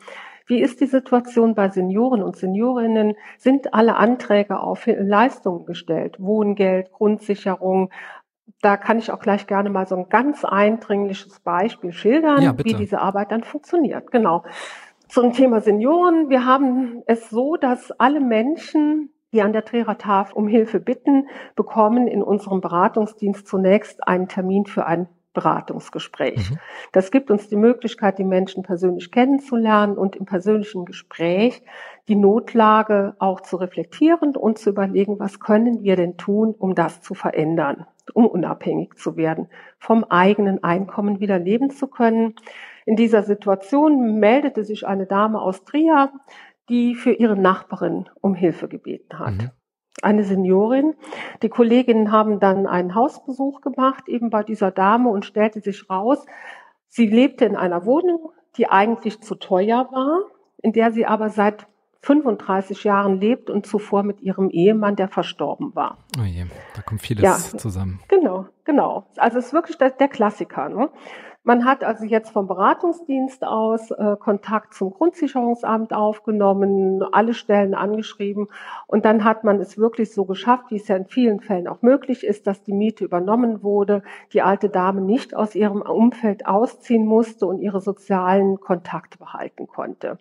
Wie 0.46 0.60
ist 0.60 0.80
die 0.80 0.86
Situation 0.86 1.54
bei 1.54 1.68
Senioren 1.68 2.22
und 2.22 2.36
Seniorinnen? 2.36 3.14
Sind 3.38 3.72
alle 3.72 3.96
Anträge 3.96 4.60
auf 4.60 4.86
Leistungen 4.86 5.66
gestellt? 5.66 6.16
Wohngeld, 6.18 6.92
Grundsicherung, 6.92 7.90
da 8.60 8.76
kann 8.76 8.98
ich 8.98 9.10
auch 9.10 9.20
gleich 9.20 9.46
gerne 9.46 9.70
mal 9.70 9.86
so 9.86 9.96
ein 9.96 10.08
ganz 10.08 10.44
eindringliches 10.44 11.40
Beispiel 11.40 11.92
schildern, 11.92 12.42
ja, 12.42 12.58
wie 12.58 12.74
diese 12.74 13.00
Arbeit 13.00 13.30
dann 13.30 13.44
funktioniert. 13.44 14.10
Genau. 14.10 14.44
Zum 15.08 15.32
Thema 15.32 15.60
Senioren. 15.60 16.30
Wir 16.30 16.46
haben 16.46 17.02
es 17.06 17.30
so, 17.30 17.56
dass 17.56 17.90
alle 17.92 18.20
Menschen, 18.20 19.10
die 19.32 19.42
an 19.42 19.52
der 19.52 19.64
Trierer 19.64 19.98
Tafel 19.98 20.34
um 20.34 20.48
Hilfe 20.48 20.80
bitten, 20.80 21.28
bekommen 21.56 22.06
in 22.06 22.22
unserem 22.22 22.60
Beratungsdienst 22.60 23.46
zunächst 23.46 24.06
einen 24.06 24.28
Termin 24.28 24.66
für 24.66 24.86
ein 24.86 25.08
Beratungsgespräch. 25.34 26.50
Mhm. 26.50 26.58
Das 26.92 27.10
gibt 27.10 27.30
uns 27.30 27.48
die 27.48 27.56
Möglichkeit, 27.56 28.18
die 28.18 28.24
Menschen 28.24 28.62
persönlich 28.62 29.10
kennenzulernen 29.10 29.98
und 29.98 30.16
im 30.16 30.24
persönlichen 30.24 30.84
Gespräch 30.86 31.62
die 32.08 32.14
Notlage 32.14 33.16
auch 33.18 33.40
zu 33.40 33.56
reflektieren 33.56 34.36
und 34.36 34.58
zu 34.58 34.70
überlegen, 34.70 35.18
was 35.18 35.40
können 35.40 35.82
wir 35.82 35.96
denn 35.96 36.16
tun, 36.16 36.54
um 36.56 36.74
das 36.74 37.02
zu 37.02 37.14
verändern, 37.14 37.86
um 38.12 38.26
unabhängig 38.26 38.94
zu 38.96 39.16
werden, 39.16 39.48
vom 39.78 40.04
eigenen 40.04 40.62
Einkommen 40.62 41.20
wieder 41.20 41.38
leben 41.38 41.70
zu 41.70 41.86
können. 41.86 42.34
In 42.84 42.96
dieser 42.96 43.22
Situation 43.22 44.18
meldete 44.18 44.64
sich 44.64 44.86
eine 44.86 45.06
Dame 45.06 45.40
aus 45.40 45.64
Trier, 45.64 46.12
die 46.68 46.94
für 46.94 47.12
ihre 47.12 47.36
Nachbarin 47.36 48.08
um 48.20 48.34
Hilfe 48.34 48.68
gebeten 48.68 49.18
hat. 49.18 49.34
Mhm 49.34 49.50
eine 50.02 50.24
Seniorin. 50.24 50.94
Die 51.42 51.48
Kolleginnen 51.48 52.12
haben 52.12 52.40
dann 52.40 52.66
einen 52.66 52.94
Hausbesuch 52.94 53.60
gemacht, 53.60 54.08
eben 54.08 54.30
bei 54.30 54.42
dieser 54.42 54.70
Dame 54.70 55.08
und 55.08 55.24
stellte 55.24 55.60
sich 55.60 55.88
raus, 55.88 56.24
sie 56.88 57.06
lebte 57.06 57.44
in 57.44 57.56
einer 57.56 57.86
Wohnung, 57.86 58.30
die 58.56 58.68
eigentlich 58.68 59.20
zu 59.20 59.34
teuer 59.34 59.88
war, 59.92 60.22
in 60.62 60.72
der 60.72 60.92
sie 60.92 61.06
aber 61.06 61.30
seit 61.30 61.66
35 62.04 62.84
Jahren 62.84 63.20
lebt 63.20 63.50
und 63.50 63.66
zuvor 63.66 64.02
mit 64.02 64.20
ihrem 64.20 64.50
Ehemann, 64.50 64.96
der 64.96 65.08
verstorben 65.08 65.74
war. 65.74 65.98
Oh 66.18 66.24
je, 66.24 66.44
da 66.76 66.82
kommt 66.82 67.02
vieles 67.02 67.22
ja, 67.22 67.58
zusammen. 67.58 68.00
Genau, 68.08 68.46
genau. 68.64 69.06
Also 69.16 69.38
es 69.38 69.46
ist 69.46 69.52
wirklich 69.52 69.78
der, 69.78 69.90
der 69.90 70.08
Klassiker. 70.08 70.68
Ne? 70.68 70.90
Man 71.46 71.66
hat 71.66 71.84
also 71.84 72.06
jetzt 72.06 72.30
vom 72.30 72.46
Beratungsdienst 72.46 73.44
aus 73.44 73.90
äh, 73.90 74.16
Kontakt 74.18 74.72
zum 74.72 74.94
Grundsicherungsamt 74.94 75.92
aufgenommen, 75.92 77.02
alle 77.12 77.34
Stellen 77.34 77.74
angeschrieben 77.74 78.48
und 78.86 79.04
dann 79.04 79.24
hat 79.24 79.44
man 79.44 79.60
es 79.60 79.76
wirklich 79.76 80.10
so 80.10 80.24
geschafft, 80.24 80.70
wie 80.70 80.76
es 80.76 80.88
ja 80.88 80.96
in 80.96 81.04
vielen 81.04 81.40
Fällen 81.40 81.68
auch 81.68 81.82
möglich 81.82 82.24
ist, 82.24 82.46
dass 82.46 82.62
die 82.62 82.72
Miete 82.72 83.04
übernommen 83.04 83.62
wurde, 83.62 84.02
die 84.32 84.40
alte 84.40 84.70
Dame 84.70 85.02
nicht 85.02 85.36
aus 85.36 85.54
ihrem 85.54 85.82
Umfeld 85.82 86.46
ausziehen 86.46 87.04
musste 87.04 87.44
und 87.46 87.58
ihre 87.58 87.82
sozialen 87.82 88.58
Kontakte 88.58 89.18
behalten 89.18 89.66
konnte. 89.66 90.16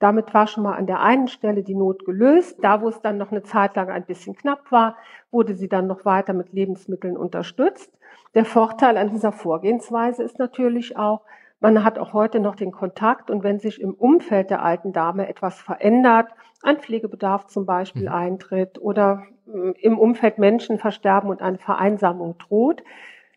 Damit 0.00 0.32
war 0.32 0.46
schon 0.46 0.64
mal 0.64 0.74
an 0.76 0.86
der 0.86 1.00
einen 1.00 1.28
Stelle 1.28 1.62
die 1.62 1.74
Not 1.74 2.04
gelöst. 2.04 2.58
Da, 2.62 2.80
wo 2.80 2.88
es 2.88 3.00
dann 3.02 3.18
noch 3.18 3.30
eine 3.30 3.42
Zeit 3.42 3.76
lang 3.76 3.90
ein 3.90 4.06
bisschen 4.06 4.34
knapp 4.34 4.72
war, 4.72 4.96
wurde 5.30 5.54
sie 5.54 5.68
dann 5.68 5.86
noch 5.86 6.04
weiter 6.04 6.32
mit 6.32 6.52
Lebensmitteln 6.52 7.16
unterstützt. 7.16 7.96
Der 8.34 8.46
Vorteil 8.46 8.96
an 8.96 9.10
dieser 9.10 9.30
Vorgehensweise 9.30 10.22
ist 10.22 10.38
natürlich 10.38 10.96
auch, 10.96 11.20
man 11.60 11.84
hat 11.84 11.98
auch 11.98 12.14
heute 12.14 12.40
noch 12.40 12.56
den 12.56 12.72
Kontakt 12.72 13.30
und 13.30 13.42
wenn 13.44 13.58
sich 13.58 13.80
im 13.80 13.92
Umfeld 13.92 14.48
der 14.48 14.64
alten 14.64 14.94
Dame 14.94 15.28
etwas 15.28 15.60
verändert, 15.60 16.28
ein 16.62 16.78
Pflegebedarf 16.78 17.46
zum 17.46 17.66
Beispiel 17.66 18.08
mhm. 18.08 18.14
eintritt 18.14 18.80
oder 18.80 19.24
hm, 19.44 19.74
im 19.78 19.98
Umfeld 19.98 20.38
Menschen 20.38 20.78
versterben 20.78 21.28
und 21.28 21.42
eine 21.42 21.58
Vereinsamung 21.58 22.38
droht, 22.38 22.82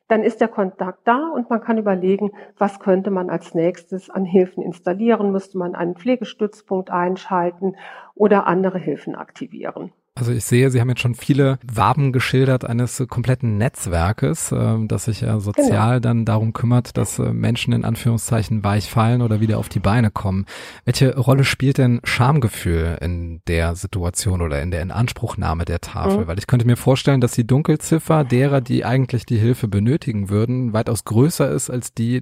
dann 0.08 0.24
ist 0.24 0.42
der 0.42 0.48
Kontakt 0.48 1.08
da 1.08 1.30
und 1.30 1.50
man 1.50 1.62
kann 1.62 1.78
überlegen, 1.78 2.32
was 2.58 2.80
könnte 2.80 3.10
man 3.10 3.30
als 3.30 3.54
nächstes 3.54 4.10
an 4.10 4.26
Hilfen 4.26 4.64
installieren, 4.64 5.32
müsste 5.32 5.58
man 5.58 5.76
einen 5.76 5.96
Pflegestützpunkt 5.96 6.92
einschalten 6.92 7.76
oder 8.16 8.46
andere 8.48 8.80
Hilfen 8.80 9.16
aktivieren. 9.16 9.92
Also 10.16 10.32
ich 10.32 10.46
sehe, 10.46 10.70
Sie 10.70 10.80
haben 10.80 10.90
jetzt 10.90 11.02
schon 11.02 11.16
viele 11.16 11.58
Waben 11.66 12.14
geschildert 12.14 12.66
eines 12.66 13.04
kompletten 13.10 13.58
Netzwerkes, 13.58 14.52
äh, 14.52 14.78
das 14.86 15.06
sich 15.06 15.22
ja 15.22 15.40
sozial 15.40 15.96
genau. 15.96 16.00
dann 16.02 16.26
darum 16.26 16.54
kümmert, 16.54 16.98
dass 16.98 17.18
äh, 17.18 17.34
Menschen 17.34 17.74
in 17.74 17.84
Anführungszeichen 17.84 18.64
weich 18.64 18.92
fallen 18.92 19.24
oder 19.24 19.40
wieder 19.40 19.58
auf 19.58 19.70
die 19.70 19.80
Beine 19.80 20.12
kommen. 20.12 20.46
Welche 20.86 21.18
Rolle 21.18 21.44
spielt 21.44 21.80
denn 21.80 22.00
Schamgefühl 22.04 23.00
in 23.02 23.42
der 23.48 23.76
Situation 23.76 24.42
oder 24.42 24.62
in 24.62 24.70
der 24.70 24.84
Inanspruchnahme 24.84 25.66
der 25.66 25.82
Tafel? 25.82 26.26
Mhm. 26.26 26.28
Weil 26.28 26.38
ich 26.38 26.46
könnte 26.46 26.68
mir 26.68 26.78
vorstellen, 26.78 27.20
dass 27.20 27.32
die 27.32 27.48
Dunkelziffer 27.48 28.24
derer, 28.24 28.62
die 28.62 28.86
eigentlich 28.86 29.26
die 29.26 29.38
Hilfe 29.38 29.68
benötigen 29.68 30.30
würden, 30.30 30.74
weitaus 30.74 31.06
größer 31.06 31.50
ist 31.50 31.72
als 31.72 31.92
die 31.96 32.22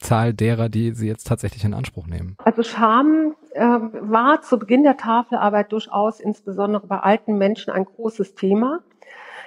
Zahl 0.00 0.34
derer, 0.34 0.68
die 0.68 0.92
sie 0.92 1.06
jetzt 1.06 1.26
tatsächlich 1.26 1.64
in 1.64 1.74
Anspruch 1.74 2.06
nehmen. 2.06 2.36
Also 2.44 2.62
Scham 2.62 3.36
äh, 3.52 3.62
war 3.62 4.42
zu 4.42 4.58
Beginn 4.58 4.82
der 4.82 4.96
Tafelarbeit 4.96 5.72
durchaus 5.72 6.20
insbesondere 6.20 6.86
bei 6.86 6.98
alten 6.98 7.38
Menschen 7.38 7.70
ein 7.70 7.84
großes 7.84 8.34
Thema. 8.34 8.80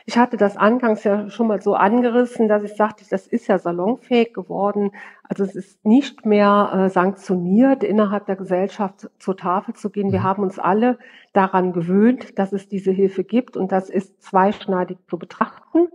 Ich 0.06 0.18
hatte 0.18 0.36
das 0.36 0.58
angangs 0.58 1.06
ja 1.06 1.30
schon 1.30 1.48
mal 1.48 1.62
so 1.62 1.76
angerissen, 1.76 2.50
dass 2.50 2.64
ich 2.64 2.76
sagte, 2.76 3.06
das 3.10 3.26
ist 3.26 3.48
ja 3.48 3.58
salonfähig 3.58 4.34
geworden. 4.34 4.92
Also 5.24 5.44
es 5.44 5.56
ist 5.56 5.86
nicht 5.86 6.26
mehr 6.26 6.72
äh, 6.74 6.90
sanktioniert, 6.90 7.84
innerhalb 7.84 8.26
der 8.26 8.36
Gesellschaft 8.36 9.10
zur 9.18 9.38
Tafel 9.38 9.76
zu 9.76 9.90
gehen. 9.90 10.12
Wir 10.12 10.20
mhm. 10.20 10.24
haben 10.24 10.44
uns 10.44 10.60
alle 10.60 11.00
daran 11.32 11.72
gewöhnt, 11.72 12.38
dass 12.38 12.52
es 12.52 12.68
diese 12.68 12.92
Hilfe 12.92 13.24
gibt 13.24 13.56
und 13.56 13.72
das 13.72 13.90
ist 13.90 14.22
zweischneidig 14.22 14.98
zu 15.10 15.18
betrachten. 15.18 15.88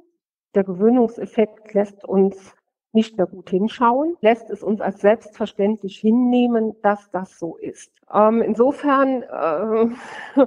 Der 0.55 0.65
Gewöhnungseffekt 0.65 1.75
lässt 1.75 2.05
uns 2.05 2.55
nicht 2.93 3.17
mehr 3.17 3.27
gut 3.27 3.51
hinschauen, 3.51 4.17
lässt 4.21 4.51
es 4.51 4.63
uns 4.63 4.81
als 4.81 5.01
selbstverständlich 5.01 5.99
hinnehmen, 5.99 6.75
dass 6.83 7.11
das 7.11 7.39
so 7.39 7.57
ist. 7.57 7.93
Ähm, 8.13 8.43
insofern 8.43 9.23
äh, 9.23 10.47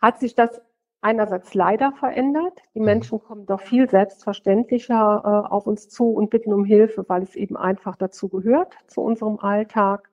hat 0.00 0.20
sich 0.20 0.34
das 0.34 0.60
einerseits 1.02 1.54
leider 1.54 1.92
verändert. 1.92 2.60
Die 2.74 2.80
mhm. 2.80 2.86
Menschen 2.86 3.20
kommen 3.20 3.46
doch 3.46 3.60
viel 3.60 3.88
selbstverständlicher 3.88 5.22
äh, 5.24 5.52
auf 5.52 5.66
uns 5.66 5.88
zu 5.88 6.10
und 6.12 6.30
bitten 6.30 6.52
um 6.52 6.64
Hilfe, 6.64 7.04
weil 7.08 7.22
es 7.22 7.34
eben 7.34 7.56
einfach 7.56 7.96
dazu 7.96 8.28
gehört, 8.28 8.74
zu 8.86 9.00
unserem 9.00 9.38
Alltag. 9.38 10.08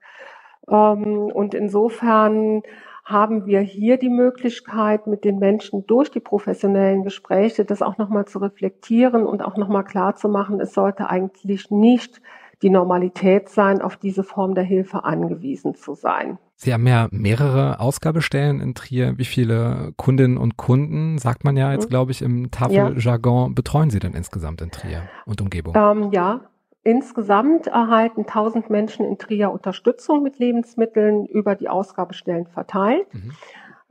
Ähm, 0.70 1.32
und 1.34 1.54
insofern 1.54 2.64
haben 3.08 3.46
wir 3.46 3.62
hier 3.62 3.98
die 3.98 4.10
Möglichkeit, 4.10 5.08
mit 5.08 5.24
den 5.24 5.40
Menschen 5.40 5.88
durch 5.88 6.12
die 6.12 6.20
professionellen 6.20 7.04
Gespräche 7.04 7.64
das 7.64 7.82
auch 7.82 7.98
nochmal 7.98 8.26
zu 8.26 8.40
reflektieren 8.40 9.26
und 9.26 9.42
auch 9.42 9.56
nochmal 9.56 9.86
klar 9.86 10.16
zu 10.16 10.28
machen, 10.28 10.60
es 10.60 10.74
sollte 10.74 11.10
eigentlich 11.10 11.72
nicht 11.72 12.22
die 12.62 12.70
Normalität 12.70 13.48
sein, 13.48 13.82
auf 13.82 13.96
diese 13.96 14.24
Form 14.24 14.56
der 14.56 14.66
Hilfe 14.66 15.06
angewiesen 15.06 15.74
zu 15.76 15.94
sein. 15.94 16.38
Sie 16.56 16.74
haben 16.74 16.86
ja 16.86 17.08
mehrere 17.12 17.80
Ausgabestellen 17.80 18.60
in 18.60 18.74
Trier. 18.74 19.18
Wie 19.18 19.26
viele 19.26 19.94
Kundinnen 19.96 20.38
und 20.38 20.58
Kunden, 20.58 21.18
sagt 21.18 21.46
man 21.46 21.56
ja 21.56 21.72
jetzt, 21.72 21.86
mhm. 21.86 21.90
glaube 21.90 22.12
ich, 22.12 22.22
im 22.22 22.52
Tafeljargon, 22.52 23.50
ja. 23.50 23.54
betreuen 23.54 23.90
Sie 23.90 24.00
denn 24.00 24.16
insgesamt 24.16 24.62
in 24.62 24.72
Trier 24.72 25.04
und 25.26 25.40
Umgebung? 25.40 25.76
Ähm, 25.78 26.12
ja, 26.12 26.42
Insgesamt 26.88 27.68
erhalten 27.68 28.22
1000 28.22 28.70
Menschen 28.70 29.06
in 29.06 29.18
Trier 29.18 29.52
Unterstützung 29.52 30.24
mit 30.24 30.40
Lebensmitteln 30.40 31.26
über 31.26 31.54
die 31.54 31.68
Ausgabestellen 31.68 32.48
verteilt. 32.48 33.14
Mhm. 33.14 33.32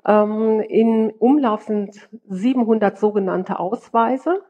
Ähm, 0.07 0.61
in 0.61 1.11
Umlauf 1.11 1.65
sind 1.65 2.09
700 2.31 2.99
sogenannte 2.99 3.59
Ausweise. 3.59 4.41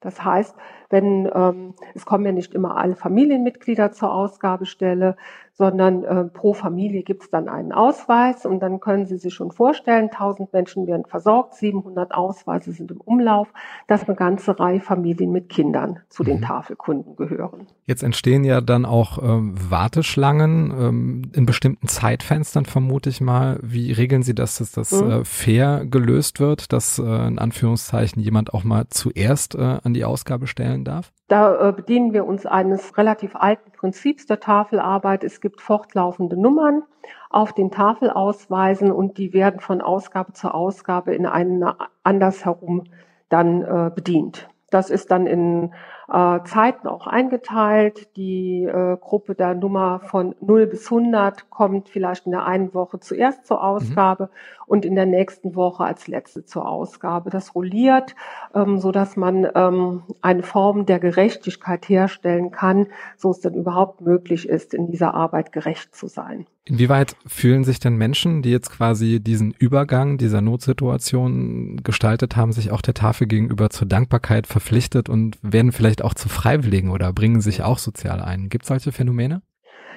Das 0.00 0.24
heißt, 0.24 0.56
wenn 0.90 1.30
ähm, 1.32 1.74
es 1.94 2.04
kommen 2.04 2.26
ja 2.26 2.32
nicht 2.32 2.54
immer 2.54 2.76
alle 2.76 2.96
Familienmitglieder 2.96 3.92
zur 3.92 4.12
Ausgabestelle, 4.12 5.16
sondern 5.56 6.04
äh, 6.04 6.24
pro 6.24 6.52
Familie 6.52 7.02
gibt 7.02 7.22
es 7.22 7.30
dann 7.30 7.48
einen 7.48 7.72
Ausweis 7.72 8.44
und 8.44 8.60
dann 8.60 8.78
können 8.78 9.06
Sie 9.06 9.16
sich 9.16 9.32
schon 9.32 9.52
vorstellen, 9.52 10.10
1000 10.10 10.52
Menschen 10.52 10.86
werden 10.86 11.06
versorgt, 11.06 11.54
700 11.54 12.12
Ausweise 12.12 12.72
sind 12.72 12.90
im 12.90 13.00
Umlauf, 13.00 13.48
dass 13.86 14.06
eine 14.06 14.16
ganze 14.16 14.58
Reihe 14.58 14.80
Familien 14.80 15.32
mit 15.32 15.48
Kindern 15.48 16.00
zu 16.10 16.24
den 16.24 16.38
mhm. 16.38 16.42
Tafelkunden 16.42 17.16
gehören. 17.16 17.66
Jetzt 17.86 18.02
entstehen 18.02 18.44
ja 18.44 18.60
dann 18.60 18.84
auch 18.84 19.22
ähm, 19.22 19.54
Warteschlangen 19.70 20.74
ähm, 20.78 21.22
in 21.34 21.46
bestimmten 21.46 21.88
Zeitfenstern, 21.88 22.66
vermute 22.66 23.08
ich 23.08 23.22
mal. 23.22 23.58
Wie 23.62 23.92
regeln 23.92 24.22
Sie 24.22 24.34
das, 24.34 24.58
dass 24.58 24.72
das 24.72 24.92
mhm. 24.92 25.10
äh, 25.10 25.24
fair 25.24 25.86
gelöst 25.86 26.38
wird, 26.38 26.72
dass 26.72 26.98
äh, 26.98 27.02
in 27.02 27.38
Anführungszeichen 27.38 28.20
jemand 28.20 28.52
auch 28.52 28.64
mal 28.64 28.84
zuerst 28.90 29.54
äh, 29.54 29.78
an 29.82 29.94
die 29.94 30.04
Ausgabe 30.04 30.46
stellen 30.46 30.84
darf? 30.84 31.12
Da 31.28 31.68
äh, 31.68 31.72
bedienen 31.72 32.12
wir 32.12 32.24
uns 32.24 32.46
eines 32.46 32.96
relativ 32.96 33.34
alten 33.34 33.72
Prinzips 33.72 34.26
der 34.26 34.38
Tafelarbeit. 34.38 35.24
Es 35.24 35.40
gibt 35.40 35.60
fortlaufende 35.60 36.40
Nummern 36.40 36.82
auf 37.30 37.52
den 37.52 37.70
Tafelausweisen 37.70 38.92
und 38.92 39.18
die 39.18 39.32
werden 39.32 39.60
von 39.60 39.80
Ausgabe 39.80 40.32
zu 40.32 40.52
Ausgabe 40.52 41.14
in 41.14 41.26
einen 41.26 41.64
andersherum 42.04 42.84
dann 43.28 43.62
äh, 43.62 43.90
bedient. 43.92 44.48
Das 44.70 44.90
ist 44.90 45.10
dann 45.10 45.26
in 45.26 45.72
äh, 46.12 46.40
Zeiten 46.44 46.88
auch 46.88 47.06
eingeteilt. 47.06 48.16
Die 48.16 48.64
äh, 48.64 48.96
Gruppe 48.96 49.34
der 49.34 49.54
Nummer 49.54 50.00
von 50.00 50.34
0 50.40 50.66
bis 50.66 50.90
100 50.90 51.50
kommt 51.50 51.88
vielleicht 51.88 52.26
in 52.26 52.32
der 52.32 52.46
einen 52.46 52.74
Woche 52.74 52.98
zuerst 52.98 53.46
zur 53.46 53.62
Ausgabe 53.62 54.24
mhm. 54.24 54.55
Und 54.66 54.84
in 54.84 54.94
der 54.94 55.06
nächsten 55.06 55.54
Woche 55.54 55.84
als 55.84 56.08
letzte 56.08 56.44
zur 56.44 56.68
Ausgabe. 56.68 57.30
Das 57.30 57.54
rolliert, 57.54 58.14
ähm, 58.54 58.78
so 58.78 58.92
dass 58.92 59.16
man 59.16 59.46
ähm, 59.54 60.02
eine 60.20 60.42
Form 60.42 60.86
der 60.86 60.98
Gerechtigkeit 60.98 61.88
herstellen 61.88 62.50
kann, 62.50 62.88
so 63.16 63.30
es 63.30 63.40
dann 63.40 63.54
überhaupt 63.54 64.00
möglich 64.00 64.48
ist, 64.48 64.74
in 64.74 64.88
dieser 64.88 65.14
Arbeit 65.14 65.52
gerecht 65.52 65.94
zu 65.94 66.08
sein. 66.08 66.46
Inwieweit 66.68 67.14
fühlen 67.26 67.62
sich 67.62 67.78
denn 67.78 67.96
Menschen, 67.96 68.42
die 68.42 68.50
jetzt 68.50 68.72
quasi 68.72 69.20
diesen 69.20 69.52
Übergang 69.52 70.18
dieser 70.18 70.40
Notsituation 70.40 71.80
gestaltet 71.84 72.34
haben, 72.34 72.50
sich 72.50 72.72
auch 72.72 72.82
der 72.82 72.94
Tafel 72.94 73.28
gegenüber 73.28 73.70
zur 73.70 73.86
Dankbarkeit 73.86 74.48
verpflichtet 74.48 75.08
und 75.08 75.38
werden 75.42 75.70
vielleicht 75.70 76.02
auch 76.02 76.14
zu 76.14 76.28
Freiwilligen 76.28 76.90
oder 76.90 77.12
bringen 77.12 77.40
sich 77.40 77.62
auch 77.62 77.78
sozial 77.78 78.20
ein? 78.20 78.48
Gibt 78.48 78.64
es 78.64 78.68
solche 78.68 78.90
Phänomene? 78.90 79.42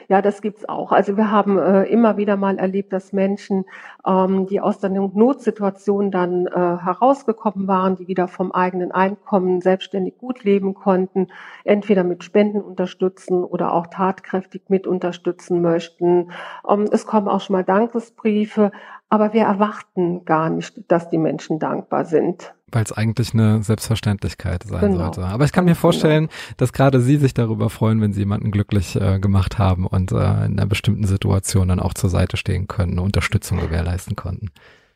Ja, 0.10 0.24
das 0.24 0.42
gibt's 0.42 0.68
auch. 0.68 0.92
Also 0.92 1.18
wir 1.18 1.30
haben 1.30 1.60
äh, 1.60 1.84
immer 1.84 2.18
wieder 2.18 2.36
mal 2.36 2.58
erlebt, 2.58 2.92
dass 2.94 3.14
Menschen, 3.14 3.66
ähm, 4.08 4.48
die 4.48 4.60
aus 4.60 4.80
der 4.80 4.90
Notsituation 4.90 6.10
dann 6.10 6.48
äh, 6.48 6.52
herausgekommen 6.52 7.68
waren, 7.68 7.96
die 7.96 8.08
wieder 8.08 8.28
vom 8.28 8.52
eigenen 8.52 8.92
Einkommen 8.92 9.62
selbstständig 9.62 10.18
gut 10.18 10.44
leben 10.44 10.74
konnten, 10.74 11.28
entweder 11.64 12.04
mit 12.04 12.24
Spenden 12.24 12.60
unterstützen 12.60 13.44
oder 13.44 13.72
auch 13.72 13.86
tatkräftig 13.86 14.64
mit 14.68 14.88
unterstützen 14.88 15.62
möchten. 15.62 16.32
Ähm, 16.68 16.88
es 16.92 17.06
kommen 17.06 17.28
auch 17.28 17.42
schon 17.42 17.58
mal 17.58 17.64
Dankesbriefe, 17.64 18.72
aber 19.10 19.34
wir 19.34 19.44
erwarten 19.44 20.26
gar 20.26 20.50
nicht, 20.50 20.92
dass 20.92 21.10
die 21.10 21.20
Menschen 21.20 21.60
dankbar 21.60 22.06
sind 22.06 22.56
weil 22.72 22.84
es 22.84 22.92
eigentlich 22.92 23.34
eine 23.34 23.64
Selbstverständlichkeit 23.64 24.64
sein 24.64 24.82
genau. 24.82 24.98
sollte. 24.98 25.26
Aber 25.26 25.46
ich 25.46 25.52
kann 25.52 25.66
mir 25.66 25.76
vorstellen, 25.76 26.30
dass 26.58 26.74
gerade 26.74 27.02
Sie 27.02 27.18
sich 27.18 27.34
darüber 27.34 27.70
freuen, 27.70 28.02
wenn 28.02 28.14
Sie 28.14 28.22
jemanden 28.22 28.52
glücklich 28.52 28.96
äh, 28.96 29.20
gemacht 29.20 29.58
haben 29.58 29.86
und 29.86 30.12
äh, 30.12 30.16
in 30.16 30.58
einer 30.58 30.66
bestimmten 30.66 31.06
Situation 31.06 31.68
dann 31.68 31.80
auch 31.80 31.94
zur 31.94 32.10
Seite 32.10 32.38
stehen 32.38 32.68
können, 32.68 33.00
Unterstützung 33.00 33.60
gewährleisten 33.60 34.16
konnten. 34.16 34.50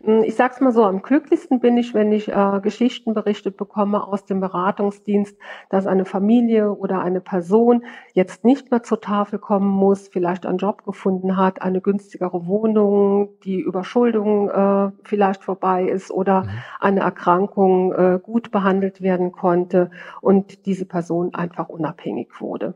Hm, 0.04 0.24
ich 0.24 0.36
sag's 0.36 0.60
mal 0.60 0.74
so, 0.74 0.84
am 0.84 1.02
glücklichsten 1.02 1.60
bin 1.62 1.78
ich, 1.78 1.94
wenn 1.94 2.12
ich 2.12 2.30
äh, 2.30 2.60
Geschichten 2.62 3.14
berichtet 3.14 3.56
bekomme 3.56 4.06
aus 4.06 4.26
dem 4.26 4.42
Beratungsdienst, 4.42 5.38
dass 5.70 5.88
eine 5.88 6.04
Familie 6.04 6.74
oder 6.74 7.02
eine 7.02 7.22
Person 7.22 7.86
jetzt 8.14 8.44
nicht 8.44 8.70
mehr 8.70 8.84
zur 8.84 9.00
Tafel 9.00 9.40
kommen 9.40 9.70
muss, 9.70 10.10
vielleicht 10.10 10.46
einen 10.46 10.58
Job 10.58 10.84
gefunden 10.84 11.38
hat, 11.38 11.62
eine 11.62 11.80
günstigere 11.80 12.48
Wohnung, 12.48 13.30
die 13.46 13.62
Überschuldung 13.62 14.50
äh, 14.50 14.92
vielleicht 15.04 15.44
vorbei 15.44 15.86
ist 15.88 16.12
oder 16.12 16.44
mhm. 16.44 16.50
eine 16.82 17.00
Erkrankung 17.00 17.94
äh, 17.94 18.20
gut 18.22 18.52
behandelt 18.52 19.02
werden 19.02 19.32
konnte 19.32 19.90
und 20.20 20.66
diese 20.66 20.86
Person 20.86 21.34
einfach 21.34 21.70
unabhängig 21.70 22.42
wurde. 22.42 22.74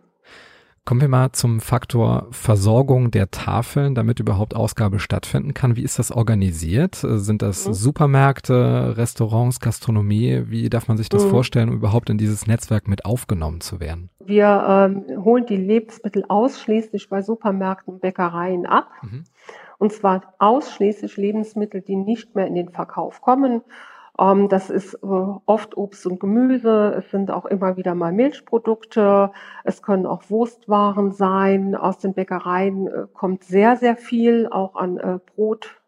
Kommen 0.87 1.01
wir 1.01 1.09
mal 1.09 1.33
zum 1.33 1.59
Faktor 1.59 2.27
Versorgung 2.31 3.11
der 3.11 3.29
Tafeln, 3.29 3.93
damit 3.93 4.21
überhaupt 4.21 4.55
Ausgabe 4.55 4.99
stattfinden 4.99 5.53
kann. 5.53 5.75
Wie 5.75 5.83
ist 5.83 5.99
das 5.99 6.13
organisiert? 6.13 6.95
Sind 6.95 7.41
das 7.41 7.67
mhm. 7.67 7.73
Supermärkte, 7.73 8.95
Restaurants, 8.95 9.59
Gastronomie? 9.59 10.43
Wie 10.45 10.69
darf 10.69 10.87
man 10.87 10.95
sich 10.95 11.09
das 11.09 11.25
mhm. 11.25 11.29
vorstellen, 11.29 11.67
um 11.67 11.75
überhaupt 11.75 12.09
in 12.09 12.17
dieses 12.17 12.47
Netzwerk 12.47 12.87
mit 12.87 13.03
aufgenommen 13.03 13.59
zu 13.59 13.81
werden? 13.81 14.09
Wir 14.23 14.47
ähm, 14.65 15.25
holen 15.25 15.45
die 15.45 15.57
Lebensmittel 15.57 16.23
ausschließlich 16.29 17.09
bei 17.09 17.21
Supermärkten 17.21 17.95
und 17.95 17.99
Bäckereien 17.99 18.65
ab. 18.65 18.87
Mhm. 19.01 19.25
Und 19.79 19.91
zwar 19.91 20.35
ausschließlich 20.39 21.17
Lebensmittel, 21.17 21.81
die 21.81 21.97
nicht 21.97 22.33
mehr 22.33 22.47
in 22.47 22.55
den 22.55 22.69
Verkauf 22.69 23.19
kommen. 23.19 23.61
Ähm, 24.19 24.49
das 24.49 24.69
ist 24.69 24.95
äh, 24.95 24.97
oft 25.05 25.77
Obst 25.77 26.05
und 26.07 26.19
Gemüse. 26.19 26.95
Es 26.97 27.11
sind 27.11 27.31
auch 27.31 27.45
immer 27.45 27.77
wieder 27.77 27.95
mal 27.95 28.11
Milchprodukte. 28.11 29.31
Es 29.63 29.81
können 29.81 30.05
auch 30.05 30.29
Wurstwaren 30.29 31.11
sein. 31.11 31.75
Aus 31.75 31.99
den 31.99 32.13
Bäckereien 32.13 32.87
äh, 32.87 32.91
kommt 33.13 33.43
sehr, 33.43 33.77
sehr 33.77 33.95
viel 33.95 34.47
auch 34.49 34.75
an 34.75 34.97
äh, 34.97 35.19
Brot, 35.35 35.81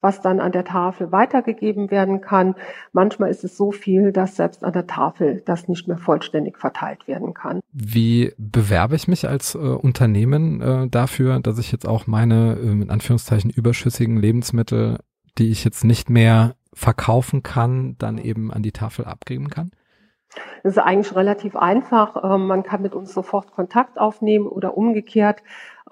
was 0.00 0.20
dann 0.20 0.40
an 0.40 0.52
der 0.52 0.64
Tafel 0.64 1.12
weitergegeben 1.12 1.90
werden 1.90 2.20
kann. 2.20 2.54
Manchmal 2.92 3.30
ist 3.30 3.44
es 3.44 3.56
so 3.56 3.70
viel, 3.70 4.12
dass 4.12 4.36
selbst 4.36 4.64
an 4.64 4.72
der 4.72 4.86
Tafel 4.86 5.42
das 5.44 5.68
nicht 5.68 5.86
mehr 5.86 5.98
vollständig 5.98 6.58
verteilt 6.58 7.06
werden 7.06 7.34
kann. 7.34 7.60
Wie 7.72 8.32
bewerbe 8.36 8.96
ich 8.96 9.06
mich 9.06 9.28
als 9.28 9.54
äh, 9.54 9.58
Unternehmen 9.58 10.60
äh, 10.60 10.88
dafür, 10.88 11.38
dass 11.38 11.58
ich 11.58 11.70
jetzt 11.70 11.86
auch 11.86 12.06
meine 12.08 12.56
äh, 12.60 12.66
in 12.66 12.90
Anführungszeichen 12.90 13.50
überschüssigen 13.50 14.16
Lebensmittel, 14.16 14.98
die 15.38 15.50
ich 15.50 15.64
jetzt 15.64 15.84
nicht 15.84 16.10
mehr 16.10 16.56
verkaufen 16.76 17.42
kann, 17.42 17.96
dann 17.98 18.18
eben 18.18 18.52
an 18.52 18.62
die 18.62 18.70
Tafel 18.70 19.06
abgeben 19.06 19.48
kann? 19.48 19.72
Das 20.62 20.72
ist 20.72 20.78
eigentlich 20.78 21.14
relativ 21.14 21.56
einfach. 21.56 22.22
Ähm, 22.22 22.46
man 22.46 22.62
kann 22.62 22.82
mit 22.82 22.94
uns 22.94 23.12
sofort 23.12 23.52
Kontakt 23.52 23.98
aufnehmen 23.98 24.46
oder 24.46 24.76
umgekehrt. 24.76 25.42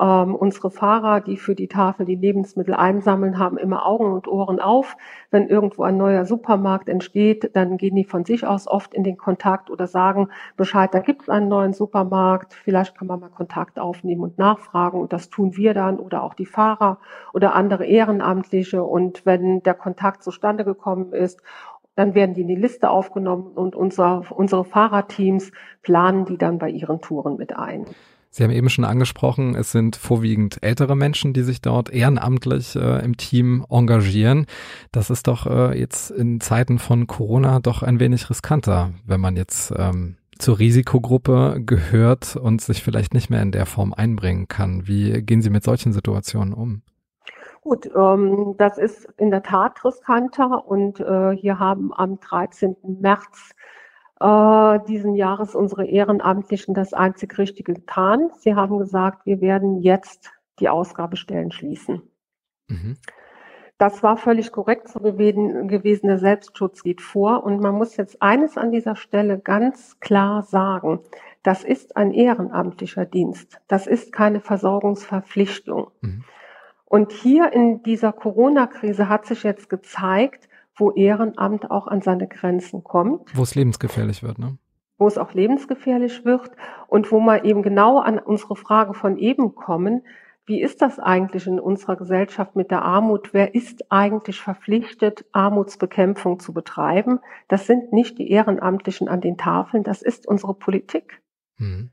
Ähm, 0.00 0.34
unsere 0.34 0.72
Fahrer, 0.72 1.20
die 1.20 1.36
für 1.36 1.54
die 1.54 1.68
Tafel 1.68 2.04
die 2.04 2.16
Lebensmittel 2.16 2.74
einsammeln, 2.74 3.38
haben 3.38 3.56
immer 3.58 3.86
Augen 3.86 4.12
und 4.12 4.26
Ohren 4.26 4.58
auf. 4.58 4.96
Wenn 5.30 5.46
irgendwo 5.46 5.84
ein 5.84 5.96
neuer 5.96 6.24
Supermarkt 6.24 6.88
entsteht, 6.88 7.54
dann 7.54 7.76
gehen 7.76 7.94
die 7.94 8.04
von 8.04 8.24
sich 8.24 8.44
aus 8.44 8.66
oft 8.66 8.92
in 8.92 9.04
den 9.04 9.16
Kontakt 9.16 9.70
oder 9.70 9.86
sagen 9.86 10.30
Bescheid, 10.56 10.92
da 10.92 10.98
gibt 10.98 11.22
es 11.22 11.28
einen 11.28 11.46
neuen 11.46 11.72
Supermarkt, 11.72 12.54
vielleicht 12.54 12.98
kann 12.98 13.06
man 13.06 13.20
mal 13.20 13.28
Kontakt 13.28 13.78
aufnehmen 13.78 14.22
und 14.22 14.36
nachfragen. 14.36 15.00
Und 15.00 15.12
das 15.12 15.30
tun 15.30 15.56
wir 15.56 15.74
dann 15.74 16.00
oder 16.00 16.24
auch 16.24 16.34
die 16.34 16.46
Fahrer 16.46 16.98
oder 17.32 17.54
andere 17.54 17.84
Ehrenamtliche. 17.84 18.82
Und 18.82 19.24
wenn 19.24 19.62
der 19.62 19.74
Kontakt 19.74 20.24
zustande 20.24 20.64
gekommen 20.64 21.12
ist 21.12 21.40
dann 21.96 22.14
werden 22.14 22.34
die 22.34 22.42
in 22.42 22.48
die 22.48 22.54
Liste 22.54 22.90
aufgenommen 22.90 23.52
und 23.54 23.74
unser, 23.74 24.24
unsere 24.30 24.64
Fahrerteams 24.64 25.52
planen 25.82 26.24
die 26.24 26.38
dann 26.38 26.58
bei 26.58 26.68
ihren 26.68 27.00
Touren 27.00 27.36
mit 27.36 27.56
ein. 27.56 27.86
Sie 28.30 28.42
haben 28.42 28.50
eben 28.50 28.68
schon 28.68 28.84
angesprochen, 28.84 29.54
es 29.54 29.70
sind 29.70 29.94
vorwiegend 29.94 30.58
ältere 30.60 30.96
Menschen, 30.96 31.34
die 31.34 31.42
sich 31.42 31.60
dort 31.60 31.90
ehrenamtlich 31.90 32.74
äh, 32.74 33.04
im 33.04 33.16
Team 33.16 33.64
engagieren. 33.70 34.46
Das 34.90 35.08
ist 35.08 35.28
doch 35.28 35.46
äh, 35.46 35.78
jetzt 35.78 36.10
in 36.10 36.40
Zeiten 36.40 36.80
von 36.80 37.06
Corona 37.06 37.60
doch 37.60 37.84
ein 37.84 38.00
wenig 38.00 38.28
riskanter, 38.30 38.90
wenn 39.06 39.20
man 39.20 39.36
jetzt 39.36 39.72
ähm, 39.76 40.16
zur 40.36 40.58
Risikogruppe 40.58 41.62
gehört 41.64 42.34
und 42.34 42.60
sich 42.60 42.82
vielleicht 42.82 43.14
nicht 43.14 43.30
mehr 43.30 43.40
in 43.40 43.52
der 43.52 43.66
Form 43.66 43.94
einbringen 43.94 44.48
kann. 44.48 44.88
Wie 44.88 45.22
gehen 45.22 45.40
Sie 45.40 45.50
mit 45.50 45.62
solchen 45.62 45.92
Situationen 45.92 46.54
um? 46.54 46.82
Gut, 47.64 47.90
ähm, 47.96 48.56
das 48.58 48.76
ist 48.76 49.08
in 49.16 49.30
der 49.30 49.42
Tat 49.42 49.82
riskanter 49.86 50.68
und 50.68 51.00
äh, 51.00 51.30
hier 51.34 51.58
haben 51.58 51.94
am 51.94 52.20
13. 52.20 52.76
März 53.00 53.54
äh, 54.20 54.80
diesen 54.86 55.14
Jahres 55.14 55.54
unsere 55.54 55.86
Ehrenamtlichen 55.86 56.74
das 56.74 56.92
einzig 56.92 57.38
Richtige 57.38 57.72
getan. 57.72 58.30
Sie 58.38 58.54
haben 58.54 58.78
gesagt, 58.78 59.24
wir 59.24 59.40
werden 59.40 59.80
jetzt 59.80 60.30
die 60.60 60.68
Ausgabestellen 60.68 61.52
schließen. 61.52 62.02
Mhm. 62.68 62.98
Das 63.78 64.02
war 64.02 64.18
völlig 64.18 64.52
korrekt 64.52 64.88
so 64.88 65.00
gewesen, 65.00 65.66
gewesen. 65.66 66.08
Der 66.08 66.18
Selbstschutz 66.18 66.82
geht 66.82 67.00
vor. 67.00 67.44
Und 67.44 67.62
man 67.62 67.74
muss 67.74 67.96
jetzt 67.96 68.20
eines 68.20 68.58
an 68.58 68.72
dieser 68.72 68.94
Stelle 68.94 69.38
ganz 69.38 69.98
klar 70.00 70.42
sagen. 70.42 71.00
Das 71.42 71.64
ist 71.64 71.96
ein 71.96 72.12
ehrenamtlicher 72.12 73.06
Dienst. 73.06 73.58
Das 73.68 73.86
ist 73.86 74.12
keine 74.12 74.40
Versorgungsverpflichtung. 74.40 75.90
Mhm. 76.02 76.24
Und 76.94 77.10
hier 77.10 77.52
in 77.52 77.82
dieser 77.82 78.12
Corona-Krise 78.12 79.08
hat 79.08 79.26
sich 79.26 79.42
jetzt 79.42 79.68
gezeigt, 79.68 80.48
wo 80.76 80.92
Ehrenamt 80.92 81.68
auch 81.68 81.88
an 81.88 82.02
seine 82.02 82.28
Grenzen 82.28 82.84
kommt. 82.84 83.36
Wo 83.36 83.42
es 83.42 83.56
lebensgefährlich 83.56 84.22
wird, 84.22 84.38
ne? 84.38 84.58
Wo 84.96 85.08
es 85.08 85.18
auch 85.18 85.34
lebensgefährlich 85.34 86.24
wird 86.24 86.52
und 86.86 87.10
wo 87.10 87.18
wir 87.18 87.44
eben 87.44 87.64
genau 87.64 87.98
an 87.98 88.20
unsere 88.20 88.54
Frage 88.54 88.94
von 88.94 89.18
eben 89.18 89.56
kommen. 89.56 90.02
Wie 90.46 90.62
ist 90.62 90.82
das 90.82 91.00
eigentlich 91.00 91.48
in 91.48 91.58
unserer 91.58 91.96
Gesellschaft 91.96 92.54
mit 92.54 92.70
der 92.70 92.82
Armut? 92.82 93.34
Wer 93.34 93.56
ist 93.56 93.90
eigentlich 93.90 94.40
verpflichtet, 94.40 95.24
Armutsbekämpfung 95.32 96.38
zu 96.38 96.52
betreiben? 96.52 97.18
Das 97.48 97.66
sind 97.66 97.92
nicht 97.92 98.18
die 98.18 98.30
Ehrenamtlichen 98.30 99.08
an 99.08 99.20
den 99.20 99.36
Tafeln, 99.36 99.82
das 99.82 100.00
ist 100.00 100.28
unsere 100.28 100.54
Politik. 100.54 101.20
Mhm. 101.58 101.90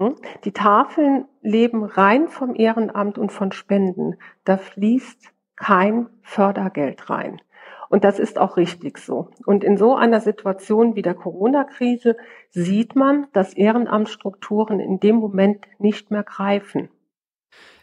Hm? 0.00 0.16
Die 0.44 0.52
Tafeln 0.52 1.26
leben 1.42 1.84
rein 1.84 2.28
vom 2.28 2.54
Ehrenamt 2.54 3.18
und 3.18 3.30
von 3.30 3.52
Spenden. 3.52 4.16
Da 4.44 4.56
fließt 4.56 5.28
kein 5.56 6.08
Fördergeld 6.22 7.10
rein. 7.10 7.42
Und 7.90 8.04
das 8.04 8.18
ist 8.18 8.38
auch 8.38 8.56
richtig 8.56 8.96
so. 8.96 9.28
Und 9.44 9.62
in 9.62 9.76
so 9.76 9.94
einer 9.94 10.20
Situation 10.20 10.94
wie 10.96 11.02
der 11.02 11.14
Corona-Krise 11.14 12.16
sieht 12.48 12.96
man, 12.96 13.26
dass 13.34 13.52
Ehrenamtsstrukturen 13.52 14.80
in 14.80 15.00
dem 15.00 15.16
Moment 15.16 15.66
nicht 15.78 16.10
mehr 16.10 16.22
greifen. 16.22 16.88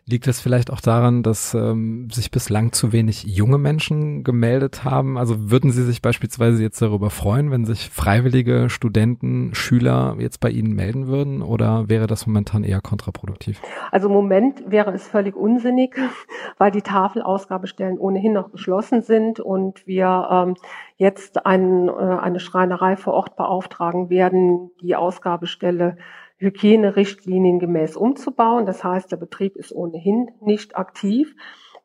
Liegt 0.10 0.26
das 0.26 0.40
vielleicht 0.40 0.72
auch 0.72 0.80
daran, 0.80 1.22
dass 1.22 1.54
ähm, 1.54 2.10
sich 2.10 2.32
bislang 2.32 2.72
zu 2.72 2.94
wenig 2.94 3.24
junge 3.24 3.58
Menschen 3.58 4.24
gemeldet 4.24 4.86
haben? 4.86 5.18
Also 5.18 5.52
würden 5.52 5.70
Sie 5.70 5.84
sich 5.84 6.02
beispielsweise 6.02 6.64
jetzt 6.64 6.82
darüber 6.82 7.10
freuen, 7.10 7.52
wenn 7.52 7.66
sich 7.66 7.90
freiwillige 7.90 8.70
Studenten, 8.70 9.54
Schüler 9.54 10.16
jetzt 10.18 10.40
bei 10.40 10.50
Ihnen 10.50 10.74
melden 10.74 11.08
würden? 11.08 11.42
Oder 11.42 11.90
wäre 11.90 12.08
das 12.08 12.26
momentan 12.26 12.64
eher 12.64 12.80
kontraproduktiv? 12.80 13.62
Also 13.92 14.08
im 14.08 14.14
Moment 14.14 14.64
wäre 14.66 14.94
es 14.94 15.06
völlig 15.06 15.36
unsinnig, 15.36 15.98
weil 16.58 16.72
die 16.72 16.84
Tafelausgabestellen 16.84 17.98
ohnehin 17.98 18.32
noch 18.32 18.54
geschlossen 18.54 19.02
sind 19.02 19.42
und 19.42 19.86
wir 19.88 20.30
ähm, 20.32 20.56
jetzt 20.96 21.46
ein, 21.46 21.90
äh, 21.90 21.92
eine 21.92 22.40
Schreinerei 22.40 22.96
vor 22.96 23.12
Ort 23.14 23.36
beauftragen 23.36 24.10
werden, 24.10 24.72
die 24.82 24.96
Ausgabestelle 24.96 25.98
Hygienerichtlinien 26.38 27.60
gemäß 27.60 27.96
umzubauen. 27.96 28.66
Das 28.66 28.84
heißt, 28.84 29.12
der 29.12 29.18
Betrieb 29.18 29.56
ist 29.56 29.74
ohnehin 29.74 30.32
nicht 30.42 30.78
aktiv. 30.78 31.36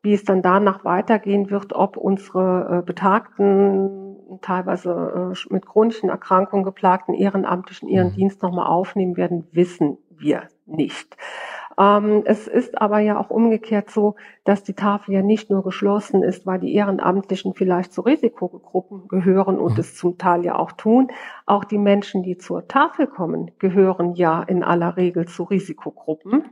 Wie 0.01 0.13
es 0.13 0.25
dann 0.25 0.41
danach 0.41 0.83
weitergehen 0.83 1.49
wird, 1.49 1.73
ob 1.73 1.95
unsere 1.95 2.79
äh, 2.79 2.85
betagten, 2.85 4.17
teilweise 4.41 5.33
äh, 5.33 5.53
mit 5.53 5.65
chronischen 5.65 6.09
Erkrankungen 6.09 6.65
geplagten 6.65 7.13
Ehrenamtlichen 7.13 7.87
ihren 7.87 8.09
mhm. 8.09 8.15
Dienst 8.15 8.43
nochmal 8.43 8.67
aufnehmen 8.67 9.15
werden, 9.15 9.47
wissen 9.51 9.97
wir 10.09 10.49
nicht. 10.65 11.15
Ähm, 11.79 12.23
es 12.25 12.47
ist 12.47 12.79
aber 12.81 12.99
ja 12.99 13.19
auch 13.19 13.29
umgekehrt 13.29 13.89
so, 13.89 14.15
dass 14.43 14.63
die 14.63 14.73
Tafel 14.73 15.15
ja 15.15 15.21
nicht 15.21 15.49
nur 15.49 15.63
geschlossen 15.63 16.23
ist, 16.23 16.45
weil 16.45 16.59
die 16.59 16.73
Ehrenamtlichen 16.73 17.53
vielleicht 17.53 17.93
zu 17.93 18.01
Risikogruppen 18.01 19.07
gehören 19.07 19.59
und 19.59 19.73
mhm. 19.73 19.79
es 19.79 19.95
zum 19.95 20.17
Teil 20.17 20.45
ja 20.45 20.57
auch 20.57 20.71
tun. 20.73 21.09
Auch 21.45 21.63
die 21.63 21.77
Menschen, 21.77 22.23
die 22.23 22.37
zur 22.37 22.67
Tafel 22.67 23.07
kommen, 23.07 23.51
gehören 23.59 24.15
ja 24.15 24.43
in 24.43 24.63
aller 24.63 24.97
Regel 24.97 25.27
zu 25.27 25.43
Risikogruppen 25.43 26.45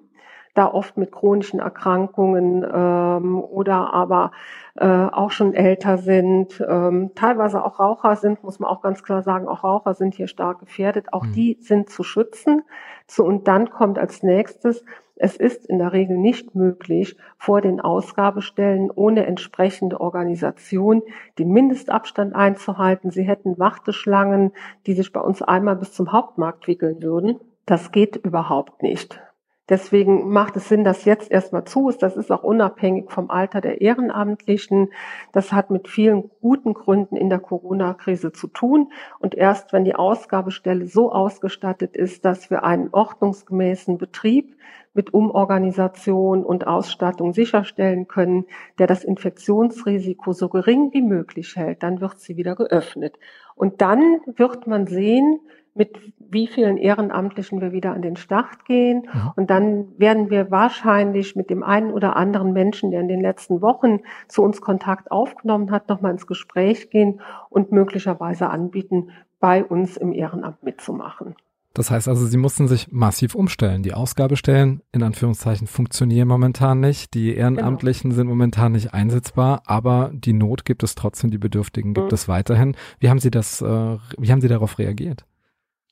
da 0.54 0.72
oft 0.72 0.98
mit 0.98 1.12
chronischen 1.12 1.60
Erkrankungen 1.60 2.64
ähm, 2.64 3.40
oder 3.42 3.94
aber 3.94 4.32
äh, 4.76 4.86
auch 4.86 5.32
schon 5.32 5.54
älter 5.54 5.98
sind, 5.98 6.64
ähm, 6.68 7.12
teilweise 7.16 7.64
auch 7.64 7.80
Raucher 7.80 8.16
sind, 8.16 8.44
muss 8.44 8.60
man 8.60 8.70
auch 8.70 8.82
ganz 8.82 9.04
klar 9.04 9.22
sagen, 9.22 9.48
auch 9.48 9.64
Raucher 9.64 9.94
sind 9.94 10.16
hier 10.16 10.28
stark 10.28 10.60
gefährdet. 10.60 11.14
Auch 11.14 11.26
mhm. 11.26 11.34
die 11.34 11.58
sind 11.62 11.90
zu 11.90 12.04
schützen. 12.04 12.64
So, 13.08 13.24
und 13.26 13.48
dann 13.48 13.70
kommt 13.70 14.00
als 14.00 14.24
nächstes 14.24 14.84
es 15.24 15.38
ist 15.38 15.68
in 15.68 15.78
der 15.78 15.94
Regel 15.94 16.18
nicht 16.18 16.56
möglich, 16.56 17.16
vor 17.38 17.62
den 17.62 17.80
Ausgabestellen 17.80 18.90
ohne 18.90 19.28
entsprechende 19.28 20.02
Organisation 20.02 21.04
den 21.38 21.50
Mindestabstand 21.50 22.34
einzuhalten. 22.34 23.12
Sie 23.12 23.22
hätten 23.22 23.60
Warteschlangen, 23.60 24.52
die 24.88 24.94
sich 24.94 25.14
bei 25.14 25.22
uns 25.22 25.44
einmal 25.44 25.76
bis 25.76 25.94
zum 25.94 26.12
Hauptmarkt 26.12 26.68
wickeln 26.68 27.04
würden. 27.04 27.40
Das 27.68 27.92
geht 27.92 28.16
überhaupt 28.16 28.82
nicht. 28.82 29.22
Deswegen 29.70 30.30
macht 30.30 30.58
es 30.58 30.68
Sinn, 30.68 30.84
dass 30.84 31.06
jetzt 31.06 31.32
erstmal 31.32 31.64
zu 31.64 31.88
ist. 31.90 32.04
Das 32.04 32.18
ist 32.18 32.32
auch 32.32 32.44
unabhängig 32.44 33.10
vom 33.12 33.30
Alter 33.30 33.62
der 33.62 33.80
Ehrenamtlichen. 33.80 34.92
Das 35.32 35.54
hat 35.54 35.70
mit 35.70 35.88
vielen 35.88 36.30
guten 36.42 36.74
Gründen 36.74 37.16
in 37.16 37.30
der 37.30 37.40
Corona-Krise 37.40 38.34
zu 38.34 38.48
tun. 38.48 38.92
Und 39.20 39.36
erst 39.36 39.72
wenn 39.72 39.86
die 39.86 39.96
Ausgabestelle 39.96 40.88
so 40.88 41.12
ausgestattet 41.12 41.96
ist, 41.96 42.26
dass 42.26 42.50
wir 42.50 42.64
einen 42.64 42.90
ordnungsgemäßen 42.92 43.98
Betrieb 43.98 44.58
mit 44.94 45.14
Umorganisation 45.14 46.44
und 46.44 46.68
Ausstattung 46.68 47.32
sicherstellen 47.32 48.08
können, 48.08 48.46
der 48.78 48.88
das 48.88 49.04
Infektionsrisiko 49.04 50.34
so 50.34 50.50
gering 50.50 50.90
wie 50.92 51.02
möglich 51.02 51.56
hält, 51.56 51.82
dann 51.84 52.02
wird 52.02 52.20
sie 52.20 52.36
wieder 52.36 52.56
geöffnet. 52.56 53.18
Und 53.56 53.82
dann 53.82 54.20
wird 54.26 54.68
man 54.68 54.88
sehen, 54.88 55.40
mit 55.74 55.98
wie 56.18 56.48
vielen 56.48 56.78
Ehrenamtlichen 56.78 57.62
wir 57.62 57.72
wieder 57.72 57.94
an 57.94 58.02
den 58.02 58.16
Start 58.16 58.66
gehen. 58.66 59.08
Ja. 59.14 59.34
Und 59.36 59.50
dann 59.50 59.88
werden 59.98 60.30
wir 60.30 60.50
wahrscheinlich 60.50 61.36
mit 61.36 61.50
dem 61.50 61.64
einen 61.64 61.92
oder 61.92 62.16
anderen 62.16 62.54
Menschen, 62.54 62.92
der 62.92 63.02
in 63.02 63.08
den 63.08 63.22
letzten 63.22 63.62
Wochen 63.62 64.00
zu 64.28 64.42
uns 64.42 64.62
Kontakt 64.62 65.12
aufgenommen 65.12 65.72
hat, 65.72 65.90
nochmal 65.90 66.12
ins 66.12 66.28
Gespräch 66.28 66.90
gehen 66.90 67.22
und 67.50 67.72
möglicherweise 67.72 68.50
anbieten, 68.50 69.10
bei 69.40 69.64
uns 69.64 69.98
im 69.98 70.14
Ehrenamt 70.14 70.64
mitzumachen. 70.64 71.36
Das 71.74 71.90
heißt 71.90 72.10
also, 72.10 72.26
sie 72.26 72.38
mussten 72.38 72.68
sich 72.68 72.92
massiv 72.92 73.34
umstellen. 73.34 73.82
Die 73.82 73.94
Ausgabestellen, 73.94 74.82
in 74.92 75.04
Anführungszeichen, 75.04 75.68
funktionieren 75.68 76.28
momentan 76.28 76.82
nicht. 76.82 77.14
Die 77.14 77.34
Ehrenamtlichen 77.34 78.10
genau. 78.10 78.16
sind 78.18 78.28
momentan 78.28 78.74
nicht 78.74 78.94
einsetzbar, 78.94 79.64
aber 79.66 80.12
die 80.14 80.34
Not 80.34 80.66
gibt 80.66 80.84
es 80.84 80.96
trotzdem, 80.96 81.32
die 81.32 81.38
Bedürftigen 81.38 81.94
gibt 81.94 82.12
mhm. 82.12 82.14
es 82.14 82.28
weiterhin. 82.28 82.76
Wie 83.00 83.10
haben 83.10 83.20
Sie 83.20 83.32
das, 83.32 83.62
äh, 83.62 83.98
wie 84.18 84.32
haben 84.32 84.42
Sie 84.42 84.50
darauf 84.50 84.80
reagiert? 84.80 85.26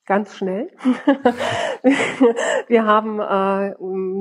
Ganz 0.10 0.36
schnell. 0.36 0.72
wir 2.68 2.84
haben 2.84 3.20
äh, 3.20 3.76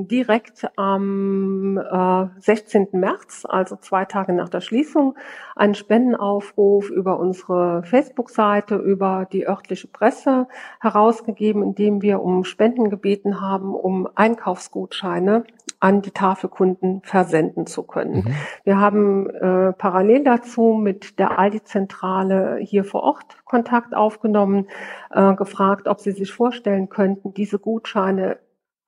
direkt 0.05 0.69
am 0.77 1.77
äh, 1.77 2.27
16. 2.39 2.89
März, 2.91 3.45
also 3.49 3.75
zwei 3.75 4.05
Tage 4.05 4.33
nach 4.33 4.49
der 4.49 4.61
Schließung, 4.61 5.17
einen 5.55 5.73
Spendenaufruf 5.73 6.91
über 6.91 7.19
unsere 7.19 7.81
Facebook-Seite, 7.83 8.75
über 8.75 9.27
die 9.31 9.47
örtliche 9.47 9.87
Presse 9.87 10.47
herausgegeben, 10.79 11.63
indem 11.63 12.03
wir 12.03 12.21
um 12.21 12.43
Spenden 12.43 12.91
gebeten 12.91 13.41
haben, 13.41 13.73
um 13.73 14.07
Einkaufsgutscheine 14.13 15.43
an 15.79 16.01
die 16.01 16.11
Tafelkunden 16.11 17.01
versenden 17.03 17.65
zu 17.65 17.83
können. 17.83 18.23
Mhm. 18.25 18.35
Wir 18.65 18.79
haben 18.79 19.29
äh, 19.29 19.73
parallel 19.73 20.23
dazu 20.23 20.73
mit 20.73 21.19
der 21.19 21.39
Aldi-Zentrale 21.39 22.57
hier 22.61 22.83
vor 22.83 23.03
Ort 23.03 23.45
Kontakt 23.45 23.95
aufgenommen, 23.95 24.67
äh, 25.11 25.33
gefragt, 25.35 25.87
ob 25.87 26.01
sie 26.01 26.11
sich 26.11 26.31
vorstellen 26.33 26.89
könnten, 26.89 27.33
diese 27.33 27.59
Gutscheine 27.59 28.39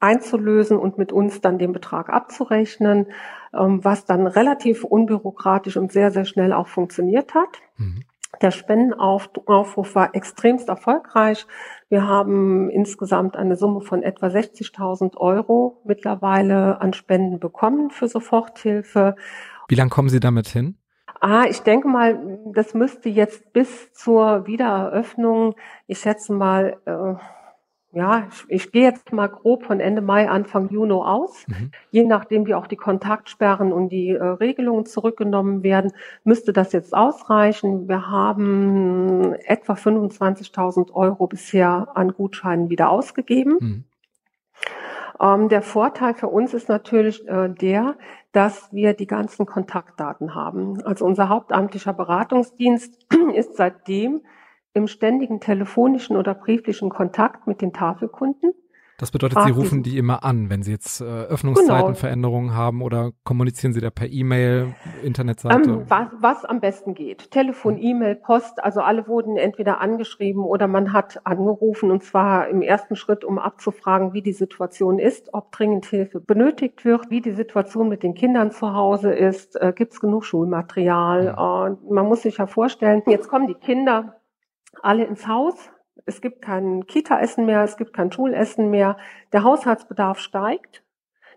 einzulösen 0.02 0.78
und 0.78 0.98
mit 0.98 1.14
uns 1.14 1.42
dann 1.42 1.60
den 1.60 1.72
Betrag 1.72 2.10
abzurechnen, 2.10 3.08
ähm, 3.54 3.84
was 3.84 4.06
dann 4.06 4.28
relativ 4.28 4.84
unbürokratisch 4.84 5.78
und 5.78 5.92
sehr, 5.92 6.12
sehr 6.12 6.26
schnell 6.26 6.52
auch 6.54 6.68
funktioniert 6.68 7.36
hat. 7.36 7.60
Mhm. 7.78 8.04
Der 8.42 8.52
Spendenaufruf 8.52 9.96
war 9.96 10.16
extremst 10.16 10.70
erfolgreich. 10.70 11.46
Wir 11.92 12.08
haben 12.08 12.70
insgesamt 12.70 13.36
eine 13.36 13.58
Summe 13.58 13.82
von 13.82 14.02
etwa 14.02 14.28
60.000 14.28 15.18
Euro 15.18 15.82
mittlerweile 15.84 16.80
an 16.80 16.94
Spenden 16.94 17.38
bekommen 17.38 17.90
für 17.90 18.08
Soforthilfe. 18.08 19.18
Wie 19.68 19.76
lange 19.76 19.90
kommen 19.90 20.08
Sie 20.08 20.22
damit 20.22 20.48
hin? 20.48 20.78
Ah, 21.20 21.44
ich 21.50 21.64
denke 21.64 21.90
mal, 21.90 22.40
das 22.54 22.74
müsste 22.74 23.10
jetzt 23.10 23.52
bis 23.52 23.92
zur 23.92 24.48
Wiedereröffnung, 24.48 25.56
ich 25.86 26.00
schätze 26.00 26.32
mal, 26.32 26.78
äh, 26.86 27.16
ja, 27.94 28.28
ich, 28.30 28.46
ich 28.48 28.72
gehe 28.72 28.84
jetzt 28.84 29.12
mal 29.12 29.28
grob 29.28 29.66
von 29.66 29.80
Ende 29.82 30.02
Mai, 30.02 30.30
Anfang 30.30 30.70
Juni 30.70 30.94
aus. 30.94 31.46
Mhm. 31.48 31.72
Je 31.92 32.04
nachdem, 32.04 32.46
wie 32.46 32.56
auch 32.56 32.68
die 32.68 32.78
Kontaktsperren 32.78 33.74
und 33.74 33.90
die 33.90 34.12
äh, 34.12 34.24
Regelungen 34.24 34.86
zurückgenommen 34.86 35.62
werden, 35.64 35.92
müsste 36.24 36.54
das 36.54 36.72
jetzt 36.72 36.94
ausreichen. 36.94 37.90
Wir 37.90 38.10
haben 38.10 39.36
etwa 39.46 39.74
25.000 39.74 40.92
Euro 40.94 41.28
bisher 41.28 41.90
an 41.94 42.14
Gutscheinen 42.14 42.70
wieder 42.70 42.90
ausgegeben. 42.90 43.58
Mhm. 43.60 43.84
Ähm, 45.22 45.50
der 45.50 45.62
Vorteil 45.62 46.14
für 46.14 46.28
uns 46.28 46.54
ist 46.54 46.70
natürlich 46.70 47.28
äh, 47.28 47.50
der, 47.50 47.96
dass 48.32 48.72
wir 48.72 48.94
die 48.94 49.08
ganzen 49.08 49.46
Kontaktdaten 49.46 50.34
haben. 50.34 50.82
Also 50.84 51.06
unser 51.06 51.28
hauptamtlicher 51.28 51.94
Beratungsdienst 51.94 53.06
ist 53.36 53.56
seitdem 53.56 54.22
im 54.74 54.88
ständigen 54.88 55.40
telefonischen 55.40 56.16
oder 56.16 56.34
brieflichen 56.34 56.90
Kontakt 56.90 57.48
mit 57.48 57.62
den 57.62 57.74
Tafelkunden. 57.74 58.54
Das 59.02 59.10
bedeutet, 59.10 59.42
Sie 59.42 59.50
rufen 59.50 59.82
die 59.82 59.98
immer 59.98 60.24
an, 60.24 60.52
wenn 60.52 60.62
Sie 60.62 60.70
jetzt 60.70 61.02
äh, 61.02 61.06
Öffnungszeitenveränderungen 61.06 62.50
genau. 62.50 62.60
haben 62.60 62.84
oder 62.84 63.14
kommunizieren 63.24 63.74
Sie 63.74 63.82
da 63.82 63.90
per 63.90 64.08
E-Mail, 64.08 64.76
Internetseite? 65.02 65.72
Ähm, 65.72 65.86
was, 65.88 66.08
was 66.20 66.46
am 66.46 66.60
besten 66.60 66.94
geht. 66.94 67.32
Telefon, 67.32 67.78
hm. 67.78 67.82
E-Mail, 67.82 68.16
Post, 68.16 68.64
also 68.64 68.82
alle 68.82 69.08
wurden 69.08 69.38
entweder 69.38 69.82
angeschrieben 69.82 70.44
oder 70.44 70.68
man 70.68 70.94
hat 70.94 71.26
angerufen 71.26 71.90
und 71.90 72.04
zwar 72.04 72.48
im 72.48 72.62
ersten 72.62 72.96
Schritt, 72.96 73.26
um 73.26 73.40
abzufragen, 73.40 74.14
wie 74.14 74.22
die 74.22 74.34
Situation 74.34 75.00
ist, 75.00 75.34
ob 75.34 75.52
dringend 75.52 75.88
Hilfe 75.88 76.20
benötigt 76.20 76.86
wird, 76.86 77.10
wie 77.10 77.22
die 77.22 77.34
Situation 77.34 77.90
mit 77.90 78.04
den 78.04 78.14
Kindern 78.14 78.52
zu 78.52 78.76
Hause 78.76 79.12
ist, 79.12 79.60
äh, 79.60 79.74
gibt 79.76 79.94
es 79.94 80.00
genug 80.00 80.26
Schulmaterial. 80.26 81.26
Ja. 81.26 81.66
Hm. 81.66 81.74
Äh, 81.74 81.92
man 81.92 82.06
muss 82.06 82.22
sich 82.22 82.38
ja 82.38 82.46
vorstellen, 82.46 83.02
jetzt 83.08 83.30
kommen 83.30 83.48
die 83.48 83.56
Kinder 83.56 84.21
alle 84.82 85.06
ins 85.06 85.28
Haus. 85.28 85.72
Es 86.06 86.22
gibt 86.22 86.42
kein 86.42 86.88
Kita-Essen 86.88 87.46
mehr, 87.46 87.64
es 87.64 87.78
gibt 87.78 87.94
kein 87.94 88.12
Schulessen 88.12 88.70
mehr. 88.70 88.98
Der 89.34 89.44
Haushaltsbedarf 89.44 90.20
steigt. 90.20 90.84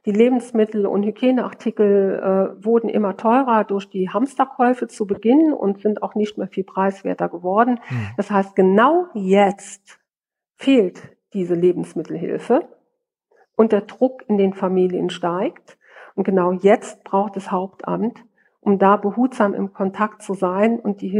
Die 0.07 0.13
Lebensmittel 0.13 0.87
und 0.87 1.03
Hygieneartikel 1.03 2.55
äh, 2.59 2.65
wurden 2.65 2.91
immer 2.91 3.17
teurer 3.17 3.65
durch 3.65 3.89
die 3.89 4.11
Hamsterkäufe 4.11 4.87
zu 4.87 5.07
Beginn 5.07 5.55
und 5.55 5.81
sind 5.81 6.03
auch 6.03 6.15
nicht 6.15 6.37
mehr 6.37 6.49
viel 6.49 6.65
preiswerter 6.65 7.31
geworden. 7.31 7.81
Mhm. 7.89 8.09
Das 8.19 8.31
heißt, 8.31 8.55
genau 8.55 9.07
jetzt 9.15 9.99
fehlt 10.57 11.17
diese 11.33 11.55
Lebensmittelhilfe 11.55 12.69
und 13.57 13.73
der 13.73 13.83
Druck 13.83 14.25
in 14.29 14.37
den 14.37 14.53
Familien 14.53 15.09
steigt. 15.09 15.79
Und 16.15 16.25
genau 16.25 16.53
jetzt 16.53 17.03
braucht 17.03 17.37
das 17.37 17.51
Hauptamt 17.51 18.23
um 18.65 18.79
da 18.79 18.97
behutsam 18.97 19.53
im 19.53 19.73
Kontakt 19.73 20.23
zu 20.23 20.33
sein 20.33 20.81
und 20.81 21.03
die 21.03 21.11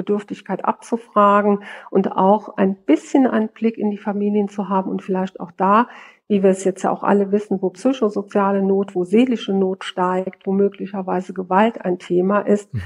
Hilfebedürftigkeit 0.00 0.64
abzufragen 0.64 1.62
und 1.90 2.12
auch 2.12 2.56
ein 2.56 2.76
bisschen 2.84 3.26
einen 3.26 3.48
Blick 3.48 3.78
in 3.78 3.90
die 3.90 3.98
Familien 3.98 4.48
zu 4.48 4.68
haben 4.68 4.90
und 4.90 5.02
vielleicht 5.02 5.40
auch 5.40 5.50
da, 5.52 5.88
wie 6.28 6.42
wir 6.42 6.50
es 6.50 6.64
jetzt 6.64 6.82
ja 6.82 6.90
auch 6.90 7.02
alle 7.02 7.32
wissen, 7.32 7.60
wo 7.60 7.70
psychosoziale 7.70 8.62
Not, 8.62 8.94
wo 8.94 9.04
seelische 9.04 9.52
Not 9.52 9.84
steigt, 9.84 10.46
wo 10.46 10.52
möglicherweise 10.52 11.34
Gewalt 11.34 11.84
ein 11.84 11.98
Thema 11.98 12.40
ist, 12.40 12.72
mhm. 12.72 12.82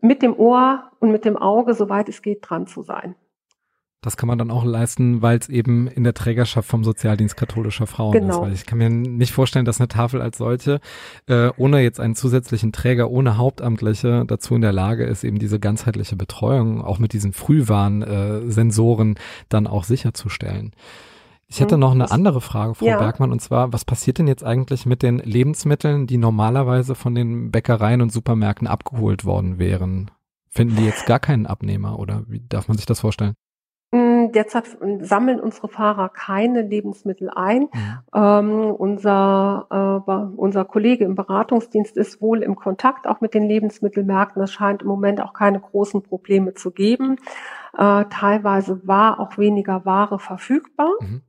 mit 0.00 0.22
dem 0.22 0.38
Ohr 0.38 0.90
und 1.00 1.10
mit 1.10 1.24
dem 1.24 1.36
Auge, 1.36 1.74
soweit 1.74 2.08
es 2.08 2.22
geht, 2.22 2.48
dran 2.48 2.66
zu 2.66 2.82
sein. 2.82 3.16
Das 4.02 4.16
kann 4.16 4.26
man 4.26 4.36
dann 4.36 4.50
auch 4.50 4.64
leisten, 4.64 5.22
weil 5.22 5.38
es 5.38 5.48
eben 5.48 5.86
in 5.86 6.02
der 6.02 6.12
Trägerschaft 6.12 6.68
vom 6.68 6.82
Sozialdienst 6.82 7.36
katholischer 7.36 7.86
Frauen 7.86 8.12
genau. 8.12 8.34
ist. 8.34 8.40
Weil 8.40 8.52
ich 8.52 8.66
kann 8.66 8.78
mir 8.78 8.90
nicht 8.90 9.32
vorstellen, 9.32 9.64
dass 9.64 9.80
eine 9.80 9.86
Tafel 9.86 10.20
als 10.20 10.38
solche, 10.38 10.80
äh, 11.28 11.50
ohne 11.56 11.80
jetzt 11.80 12.00
einen 12.00 12.16
zusätzlichen 12.16 12.72
Träger, 12.72 13.10
ohne 13.12 13.38
Hauptamtliche 13.38 14.24
dazu 14.26 14.56
in 14.56 14.60
der 14.60 14.72
Lage 14.72 15.04
ist, 15.04 15.22
eben 15.22 15.38
diese 15.38 15.60
ganzheitliche 15.60 16.16
Betreuung, 16.16 16.82
auch 16.82 16.98
mit 16.98 17.12
diesen 17.12 17.32
Frühwarnsensoren, 17.32 19.14
dann 19.48 19.68
auch 19.68 19.84
sicherzustellen. 19.84 20.72
Ich 21.46 21.60
hätte 21.60 21.78
noch 21.78 21.92
eine 21.92 22.10
andere 22.10 22.40
Frage, 22.40 22.74
Frau 22.74 22.86
ja. 22.86 22.98
Bergmann, 22.98 23.30
und 23.30 23.40
zwar, 23.40 23.72
was 23.72 23.84
passiert 23.84 24.18
denn 24.18 24.26
jetzt 24.26 24.42
eigentlich 24.42 24.84
mit 24.84 25.02
den 25.02 25.18
Lebensmitteln, 25.18 26.08
die 26.08 26.16
normalerweise 26.16 26.94
von 26.94 27.14
den 27.14 27.52
Bäckereien 27.52 28.00
und 28.00 28.10
Supermärkten 28.10 28.66
abgeholt 28.66 29.24
worden 29.24 29.58
wären? 29.58 30.10
Finden 30.48 30.76
die 30.76 30.86
jetzt 30.86 31.06
gar 31.06 31.20
keinen 31.20 31.46
Abnehmer 31.46 31.98
oder 31.98 32.24
wie 32.26 32.42
darf 32.48 32.68
man 32.68 32.78
sich 32.78 32.86
das 32.86 33.00
vorstellen? 33.00 33.34
Derzeit 34.32 34.64
sammeln 35.00 35.40
unsere 35.40 35.68
Fahrer 35.68 36.08
keine 36.08 36.62
Lebensmittel 36.62 37.30
ein. 37.30 37.62
Mhm. 37.62 37.98
Ähm, 38.14 38.70
unser, 38.72 40.02
äh, 40.06 40.12
unser 40.36 40.64
Kollege 40.64 41.04
im 41.04 41.14
Beratungsdienst 41.14 41.96
ist 41.96 42.20
wohl 42.20 42.42
im 42.42 42.56
Kontakt 42.56 43.06
auch 43.06 43.20
mit 43.20 43.34
den 43.34 43.44
Lebensmittelmärkten. 43.44 44.42
Es 44.42 44.52
scheint 44.52 44.82
im 44.82 44.88
Moment 44.88 45.22
auch 45.22 45.32
keine 45.32 45.60
großen 45.60 46.02
Probleme 46.02 46.54
zu 46.54 46.70
geben. 46.70 47.16
Äh, 47.76 48.04
teilweise 48.10 48.86
war 48.86 49.20
auch 49.20 49.38
weniger 49.38 49.84
Ware 49.84 50.18
verfügbar. 50.18 50.90
Mhm 51.00 51.22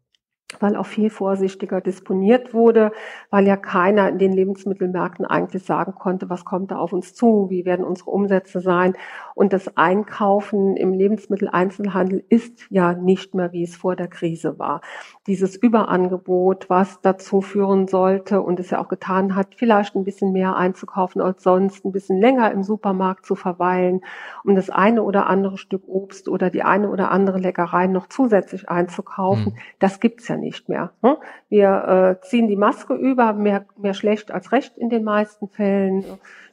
weil 0.60 0.76
auch 0.76 0.86
viel 0.86 1.10
vorsichtiger 1.10 1.82
disponiert 1.82 2.54
wurde, 2.54 2.92
weil 3.30 3.48
ja 3.48 3.58
keiner 3.58 4.10
in 4.10 4.18
den 4.18 4.34
Lebensmittelmärkten 4.34 5.26
eigentlich 5.26 5.64
sagen 5.64 5.96
konnte, 5.96 6.30
was 6.30 6.46
kommt 6.46 6.72
da 6.72 6.78
auf 6.78 6.94
uns 6.94 7.14
zu, 7.14 7.48
wie 7.50 7.66
werden 7.66 7.86
unsere 7.86 8.12
Umsätze 8.12 8.60
sein. 8.60 8.96
Und 9.36 9.54
das 9.54 9.78
Einkaufen 9.78 10.76
im 10.78 10.94
Lebensmitteleinzelhandel 10.94 12.24
ist 12.30 12.66
ja 12.70 12.94
nicht 12.94 13.34
mehr, 13.34 13.52
wie 13.52 13.64
es 13.64 13.76
vor 13.76 13.96
der 13.96 14.08
Krise 14.08 14.60
war. 14.60 14.82
Dieses 15.28 15.56
Überangebot, 15.56 16.70
was 16.70 17.02
dazu 17.02 17.42
führen 17.42 17.88
sollte 17.88 18.42
und 18.42 18.60
es 18.60 18.70
ja 18.70 18.80
auch 18.80 18.90
getan 18.90 19.36
hat, 19.36 19.56
vielleicht 19.56 19.96
ein 19.96 20.04
bisschen 20.04 20.32
mehr 20.32 20.56
einzukaufen 20.56 21.22
als 21.22 21.44
sonst, 21.44 21.86
ein 21.86 21.92
bisschen 21.92 22.20
länger 22.20 22.52
im 22.52 22.64
Supermarkt 22.64 23.26
zu 23.26 23.36
verweilen, 23.36 24.02
um 24.44 24.56
das 24.56 24.70
eine 24.70 25.04
oder 25.04 25.28
andere 25.28 25.58
Stück 25.58 25.84
Obst 25.88 26.28
oder 26.28 26.50
die 26.50 26.64
eine 26.64 26.90
oder 26.90 27.12
andere 27.12 27.40
Leckerei 27.40 27.88
noch 27.88 28.08
zusätzlich 28.08 28.70
einzukaufen, 28.70 29.54
mhm. 29.54 29.58
das 29.80 30.00
gibt's 30.00 30.28
ja 30.28 30.38
nicht 30.38 30.70
mehr. 30.70 30.92
Ne? 31.02 31.18
Wir 31.50 32.20
äh, 32.22 32.26
ziehen 32.26 32.48
die 32.48 32.56
Maske 32.56 32.94
über, 32.94 33.34
mehr, 33.34 33.66
mehr 33.78 33.94
schlecht 33.94 34.32
als 34.32 34.52
recht 34.52 34.78
in 34.78 34.90
den 34.90 35.04
meisten 35.04 35.48
Fällen, 35.48 36.04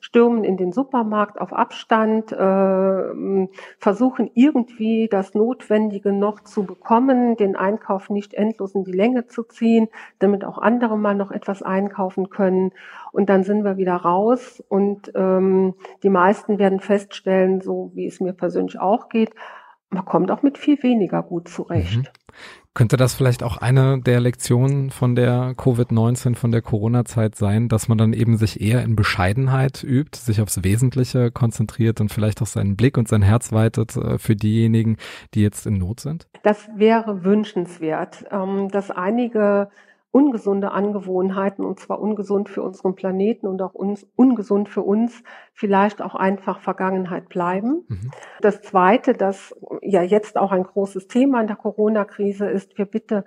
stürmen 0.00 0.44
in 0.44 0.56
den 0.56 0.72
Supermarkt 0.72 1.40
auf 1.40 1.52
Abstand, 1.52 2.32
äh, 2.32 2.36
versuchen 3.78 4.30
irgendwie 4.34 5.08
das 5.10 5.34
Notwendige 5.34 6.12
noch 6.12 6.40
zu 6.40 6.64
bekommen, 6.64 7.36
den 7.36 7.56
Einkauf 7.56 8.10
nicht 8.10 8.34
endlos 8.34 8.74
in 8.74 8.84
die 8.84 8.92
Länge 8.92 9.26
zu 9.26 9.42
ziehen, 9.42 9.88
damit 10.18 10.44
auch 10.44 10.58
andere 10.58 10.98
mal 10.98 11.14
noch 11.14 11.30
etwas 11.30 11.62
einkaufen 11.62 12.30
können. 12.30 12.72
Und 13.12 13.28
dann 13.28 13.44
sind 13.44 13.64
wir 13.64 13.76
wieder 13.76 13.96
raus 13.96 14.62
und 14.68 15.12
ähm, 15.14 15.74
die 16.02 16.10
meisten 16.10 16.58
werden 16.58 16.80
feststellen, 16.80 17.60
so 17.60 17.90
wie 17.94 18.06
es 18.06 18.20
mir 18.20 18.32
persönlich 18.32 18.78
auch 18.78 19.08
geht, 19.08 19.34
man 19.90 20.04
kommt 20.04 20.30
auch 20.30 20.42
mit 20.42 20.56
viel 20.56 20.82
weniger 20.82 21.22
gut 21.22 21.48
zurecht. 21.48 21.98
Mhm. 21.98 22.06
Könnte 22.72 22.96
das 22.96 23.14
vielleicht 23.14 23.42
auch 23.42 23.56
eine 23.56 24.00
der 24.00 24.20
Lektionen 24.20 24.90
von 24.90 25.16
der 25.16 25.54
Covid-19, 25.56 26.36
von 26.36 26.52
der 26.52 26.62
Corona-Zeit 26.62 27.34
sein, 27.34 27.68
dass 27.68 27.88
man 27.88 27.98
dann 27.98 28.12
eben 28.12 28.36
sich 28.36 28.60
eher 28.60 28.84
in 28.84 28.94
Bescheidenheit 28.94 29.82
übt, 29.82 30.16
sich 30.16 30.40
aufs 30.40 30.62
Wesentliche 30.62 31.32
konzentriert 31.32 32.00
und 32.00 32.12
vielleicht 32.12 32.40
auch 32.42 32.46
seinen 32.46 32.76
Blick 32.76 32.96
und 32.96 33.08
sein 33.08 33.22
Herz 33.22 33.50
weitet 33.50 33.96
äh, 33.96 34.18
für 34.18 34.36
diejenigen, 34.36 34.98
die 35.34 35.42
jetzt 35.42 35.66
in 35.66 35.78
Not 35.78 35.98
sind? 35.98 36.28
Das 36.44 36.68
wäre 36.76 37.24
wünschenswert, 37.24 38.24
ähm, 38.30 38.68
dass 38.68 38.92
einige 38.92 39.68
ungesunde 40.12 40.72
Angewohnheiten, 40.72 41.64
und 41.64 41.78
zwar 41.78 42.00
ungesund 42.00 42.48
für 42.48 42.62
unseren 42.62 42.94
Planeten 42.94 43.46
und 43.46 43.62
auch 43.62 43.74
uns, 43.74 44.06
ungesund 44.16 44.68
für 44.68 44.82
uns, 44.82 45.22
vielleicht 45.52 46.02
auch 46.02 46.14
einfach 46.14 46.60
Vergangenheit 46.60 47.28
bleiben. 47.28 47.84
Mhm. 47.88 48.10
Das 48.40 48.60
Zweite, 48.62 49.14
das 49.14 49.54
ja 49.82 50.02
jetzt 50.02 50.36
auch 50.36 50.52
ein 50.52 50.64
großes 50.64 51.06
Thema 51.06 51.40
in 51.40 51.46
der 51.46 51.56
Corona-Krise 51.56 52.48
ist, 52.48 52.76
wir 52.76 52.86
bitte 52.86 53.24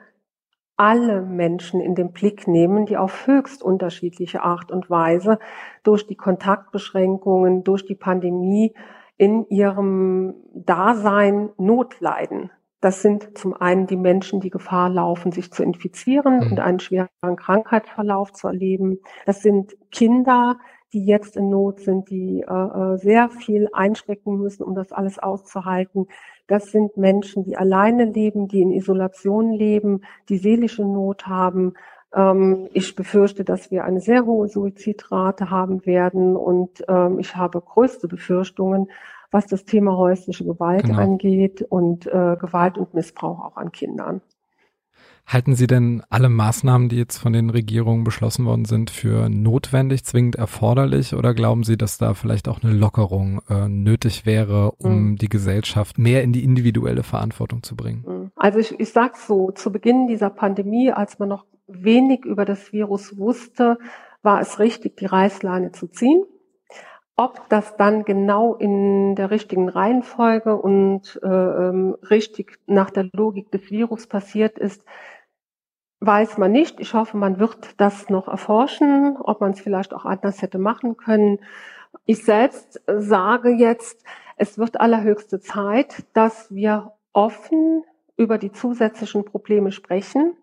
alle 0.76 1.22
Menschen 1.22 1.80
in 1.80 1.96
den 1.96 2.12
Blick 2.12 2.48
nehmen, 2.48 2.86
die 2.86 2.98
auf 2.98 3.28
höchst 3.28 3.64
unterschiedliche 3.64 4.42
Art 4.42 4.72
und 4.72 4.90
Weise 4.90 5.40
durch 5.84 6.08
die 6.08 6.16
Kontaktbeschränkungen, 6.16 7.64
durch 7.64 7.86
die 7.86 7.96
Pandemie 7.96 8.74
in 9.18 9.46
ihrem 9.50 10.36
Dasein 10.54 11.52
Not 11.58 12.00
leiden. 12.02 12.52
Das 12.84 13.02
sind 13.02 13.38
zum 13.38 13.54
einen 13.54 13.88
die 13.88 13.96
Menschen, 13.96 14.42
die 14.42 14.50
Gefahr 14.50 14.90
laufen, 14.90 15.32
sich 15.32 15.54
zu 15.54 15.64
infizieren 15.64 16.42
mhm. 16.42 16.52
und 16.52 16.60
einen 16.60 16.82
schweren 16.82 17.08
Krankheitsverlauf 17.38 18.34
zu 18.34 18.50
erleben. 18.50 19.00
Das 19.26 19.42
sind 19.42 19.78
Kinder, 19.90 20.58
die 20.92 21.06
jetzt 21.06 21.38
in 21.38 21.50
Not 21.50 21.80
sind, 21.80 22.10
die 22.10 22.42
äh, 22.42 22.54
äh, 22.54 22.98
sehr 22.98 23.30
viel 23.30 23.70
einstecken 23.72 24.38
müssen, 24.38 24.64
um 24.64 24.76
das 24.76 24.92
alles 24.92 25.18
auszuhalten. 25.18 26.08
Das 26.48 26.74
sind 26.74 26.98
Menschen, 26.98 27.46
die 27.46 27.56
alleine 27.56 28.04
leben, 28.04 28.50
die 28.50 28.62
in 28.62 28.74
Isolation 28.74 29.54
leben, 29.54 30.02
die 30.28 30.38
seelische 30.38 30.84
Not 30.84 31.26
haben. 31.26 31.76
Ähm, 32.14 32.68
ich 32.74 32.98
befürchte, 32.98 33.46
dass 33.46 33.72
wir 33.72 33.86
eine 33.86 34.02
sehr 34.02 34.26
hohe 34.26 34.50
Suizidrate 34.50 35.50
haben 35.50 35.86
werden 35.86 36.36
und 36.36 36.84
ähm, 36.90 37.18
ich 37.20 37.38
habe 37.38 37.62
größte 37.62 38.10
Befürchtungen, 38.10 38.90
was 39.34 39.48
das 39.48 39.66
Thema 39.66 39.98
häusliche 39.98 40.46
Gewalt 40.46 40.84
genau. 40.84 41.00
angeht 41.00 41.62
und 41.62 42.06
äh, 42.08 42.38
Gewalt 42.40 42.78
und 42.78 42.94
Missbrauch 42.94 43.44
auch 43.44 43.58
an 43.58 43.72
Kindern. 43.72 44.22
Halten 45.26 45.56
Sie 45.56 45.68
denn 45.68 46.04
alle 46.10 46.28
Maßnahmen, 46.28 46.90
die 46.90 46.98
jetzt 46.98 47.18
von 47.18 47.32
den 47.32 47.50
Regierungen 47.50 48.04
beschlossen 48.04 48.46
worden 48.46 48.66
sind, 48.66 48.90
für 48.92 49.30
notwendig, 49.30 50.04
zwingend 50.04 50.36
erforderlich 50.36 51.16
oder 51.16 51.34
glauben 51.34 51.64
Sie, 51.64 51.78
dass 51.78 51.98
da 51.98 52.14
vielleicht 52.14 52.50
auch 52.50 52.62
eine 52.62 52.74
Lockerung 52.74 53.42
äh, 53.50 53.70
nötig 53.70 54.26
wäre, 54.26 54.72
um 54.72 55.12
mhm. 55.12 55.16
die 55.16 55.30
Gesellschaft 55.30 55.98
mehr 55.98 56.24
in 56.24 56.34
die 56.34 56.44
individuelle 56.44 57.04
Verantwortung 57.04 57.64
zu 57.64 57.76
bringen? 57.78 58.04
Mhm. 58.06 58.32
Also 58.36 58.60
ich, 58.60 58.78
ich 58.80 58.92
sage 58.92 59.14
so, 59.16 59.52
zu 59.52 59.72
Beginn 59.72 60.08
dieser 60.08 60.30
Pandemie, 60.30 60.92
als 60.92 61.20
man 61.20 61.30
noch 61.30 61.46
wenig 61.68 62.26
über 62.26 62.44
das 62.44 62.74
Virus 62.74 63.18
wusste, 63.18 63.78
war 64.24 64.42
es 64.42 64.60
richtig, 64.60 64.98
die 64.98 65.06
Reißleine 65.06 65.72
zu 65.72 65.88
ziehen. 65.88 66.24
Ob 67.16 67.48
das 67.50 67.78
dann 67.78 68.06
genau 68.06 68.56
in 68.56 69.16
der 69.16 69.30
richtigen 69.30 69.70
Reihenfolge 69.70 70.56
und 70.56 71.20
äh, 71.24 71.28
ähm, 71.28 71.96
richtig 72.10 72.58
nach 72.66 72.90
der 72.90 73.08
Logik 73.14 73.52
des 73.52 73.70
Virus 73.70 74.08
passiert 74.08 74.58
ist, 74.58 74.84
weiß 76.00 76.38
man 76.40 76.52
nicht. 76.52 76.80
Ich 76.80 76.96
hoffe, 76.96 77.18
man 77.18 77.40
wird 77.40 77.80
das 77.80 78.10
noch 78.10 78.28
erforschen, 78.28 79.18
ob 79.18 79.42
man 79.42 79.52
es 79.52 79.62
vielleicht 79.62 79.94
auch 79.94 80.06
anders 80.06 80.42
hätte 80.42 80.58
machen 80.58 80.98
können. 80.98 81.40
Ich 82.06 82.24
selbst 82.26 82.82
sage 82.88 83.52
jetzt, 83.52 84.04
es 84.36 84.58
wird 84.58 84.82
allerhöchste 84.82 85.40
Zeit, 85.40 86.06
dass 86.14 86.54
wir 86.54 86.94
offen 87.14 87.84
über 88.18 88.40
die 88.40 88.52
zusätzlichen 88.52 89.24
Probleme 89.24 89.72
sprechen 89.72 90.36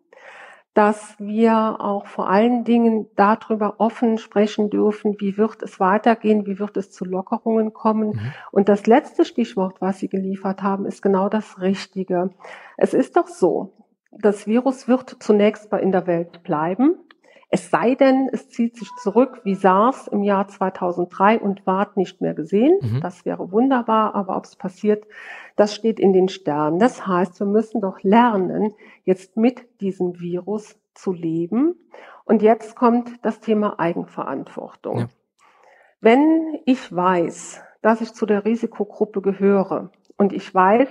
dass 0.74 1.16
wir 1.18 1.80
auch 1.80 2.06
vor 2.06 2.28
allen 2.28 2.64
Dingen 2.64 3.06
darüber 3.16 3.74
offen 3.78 4.18
sprechen 4.18 4.70
dürfen, 4.70 5.16
wie 5.18 5.36
wird 5.36 5.62
es 5.62 5.80
weitergehen, 5.80 6.46
wie 6.46 6.58
wird 6.60 6.76
es 6.76 6.92
zu 6.92 7.04
Lockerungen 7.04 7.72
kommen. 7.72 8.10
Mhm. 8.10 8.32
Und 8.52 8.68
das 8.68 8.86
letzte 8.86 9.24
Stichwort, 9.24 9.80
was 9.80 9.98
Sie 9.98 10.08
geliefert 10.08 10.62
haben, 10.62 10.86
ist 10.86 11.02
genau 11.02 11.28
das 11.28 11.60
Richtige. 11.60 12.30
Es 12.76 12.94
ist 12.94 13.16
doch 13.16 13.26
so, 13.26 13.72
das 14.12 14.46
Virus 14.46 14.86
wird 14.86 15.16
zunächst 15.20 15.70
mal 15.72 15.78
in 15.78 15.92
der 15.92 16.06
Welt 16.06 16.42
bleiben. 16.44 16.94
Es 17.52 17.68
sei 17.68 17.96
denn, 17.96 18.28
es 18.32 18.48
zieht 18.48 18.76
sich 18.76 18.88
zurück 19.02 19.40
wie 19.42 19.56
SARS 19.56 20.06
im 20.06 20.22
Jahr 20.22 20.46
2003 20.46 21.40
und 21.40 21.66
ward 21.66 21.96
nicht 21.96 22.20
mehr 22.20 22.32
gesehen. 22.32 22.78
Mhm. 22.80 23.00
Das 23.00 23.24
wäre 23.24 23.50
wunderbar, 23.50 24.14
aber 24.14 24.36
ob 24.36 24.44
es 24.44 24.54
passiert, 24.54 25.04
das 25.56 25.74
steht 25.74 25.98
in 25.98 26.12
den 26.12 26.28
Sternen. 26.28 26.78
Das 26.78 27.08
heißt, 27.08 27.40
wir 27.40 27.48
müssen 27.48 27.80
doch 27.80 28.00
lernen, 28.02 28.72
jetzt 29.04 29.36
mit 29.36 29.80
diesem 29.80 30.20
Virus 30.20 30.78
zu 30.94 31.12
leben. 31.12 31.74
Und 32.24 32.42
jetzt 32.42 32.76
kommt 32.76 33.24
das 33.24 33.40
Thema 33.40 33.80
Eigenverantwortung. 33.80 34.98
Ja. 34.98 35.08
Wenn 36.00 36.60
ich 36.66 36.94
weiß, 36.94 37.62
dass 37.82 38.00
ich 38.00 38.12
zu 38.12 38.26
der 38.26 38.44
Risikogruppe 38.44 39.22
gehöre 39.22 39.90
und 40.16 40.32
ich 40.32 40.54
weiß, 40.54 40.88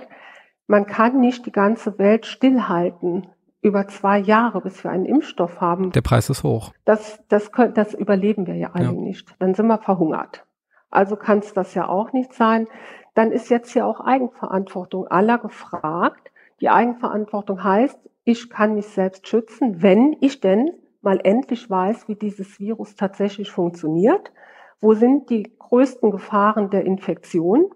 man 0.66 0.86
kann 0.86 1.20
nicht 1.20 1.46
die 1.46 1.52
ganze 1.52 1.98
Welt 1.98 2.26
stillhalten, 2.26 3.28
über 3.62 3.86
zwei 3.88 4.18
Jahre, 4.18 4.60
bis 4.60 4.82
wir 4.84 4.90
einen 4.90 5.04
Impfstoff 5.04 5.60
haben. 5.60 5.92
Der 5.92 6.00
Preis 6.00 6.30
ist 6.30 6.42
hoch. 6.42 6.72
Das, 6.84 7.20
das, 7.28 7.52
können, 7.52 7.74
das 7.74 7.94
überleben 7.94 8.46
wir 8.46 8.54
ja 8.56 8.70
alle 8.72 8.86
ja. 8.86 8.92
nicht. 8.92 9.34
Dann 9.38 9.54
sind 9.54 9.66
wir 9.66 9.78
verhungert. 9.78 10.46
Also 10.90 11.16
kann 11.16 11.38
es 11.38 11.52
das 11.52 11.74
ja 11.74 11.88
auch 11.88 12.12
nicht 12.12 12.32
sein. 12.32 12.66
Dann 13.14 13.32
ist 13.32 13.50
jetzt 13.50 13.74
ja 13.74 13.84
auch 13.84 14.00
Eigenverantwortung 14.00 15.06
aller 15.06 15.38
gefragt. 15.38 16.30
Die 16.60 16.70
Eigenverantwortung 16.70 17.62
heißt, 17.62 17.98
ich 18.24 18.50
kann 18.50 18.74
mich 18.74 18.86
selbst 18.86 19.28
schützen, 19.28 19.82
wenn 19.82 20.16
ich 20.20 20.40
denn 20.40 20.70
mal 21.02 21.20
endlich 21.22 21.68
weiß, 21.68 22.08
wie 22.08 22.14
dieses 22.14 22.60
Virus 22.60 22.96
tatsächlich 22.96 23.50
funktioniert. 23.50 24.32
Wo 24.80 24.94
sind 24.94 25.30
die 25.30 25.54
größten 25.58 26.10
Gefahren 26.10 26.70
der 26.70 26.84
Infektion? 26.84 27.70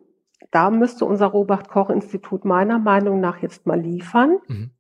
Da 0.51 0.70
müsste 0.70 1.05
unser 1.05 1.27
Robert-Koch-Institut 1.27 2.44
meiner 2.44 2.79
Meinung 2.79 3.20
nach 3.20 3.38
jetzt 3.42 3.66
mal 3.66 3.81
liefern. 3.81 4.38
Mhm. 4.47 4.70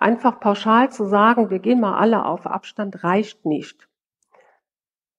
Einfach 0.00 0.40
pauschal 0.40 0.90
zu 0.90 1.04
sagen, 1.04 1.50
wir 1.50 1.58
gehen 1.58 1.78
mal 1.78 1.98
alle 1.98 2.24
auf 2.24 2.46
Abstand, 2.46 3.04
reicht 3.04 3.44
nicht. 3.44 3.86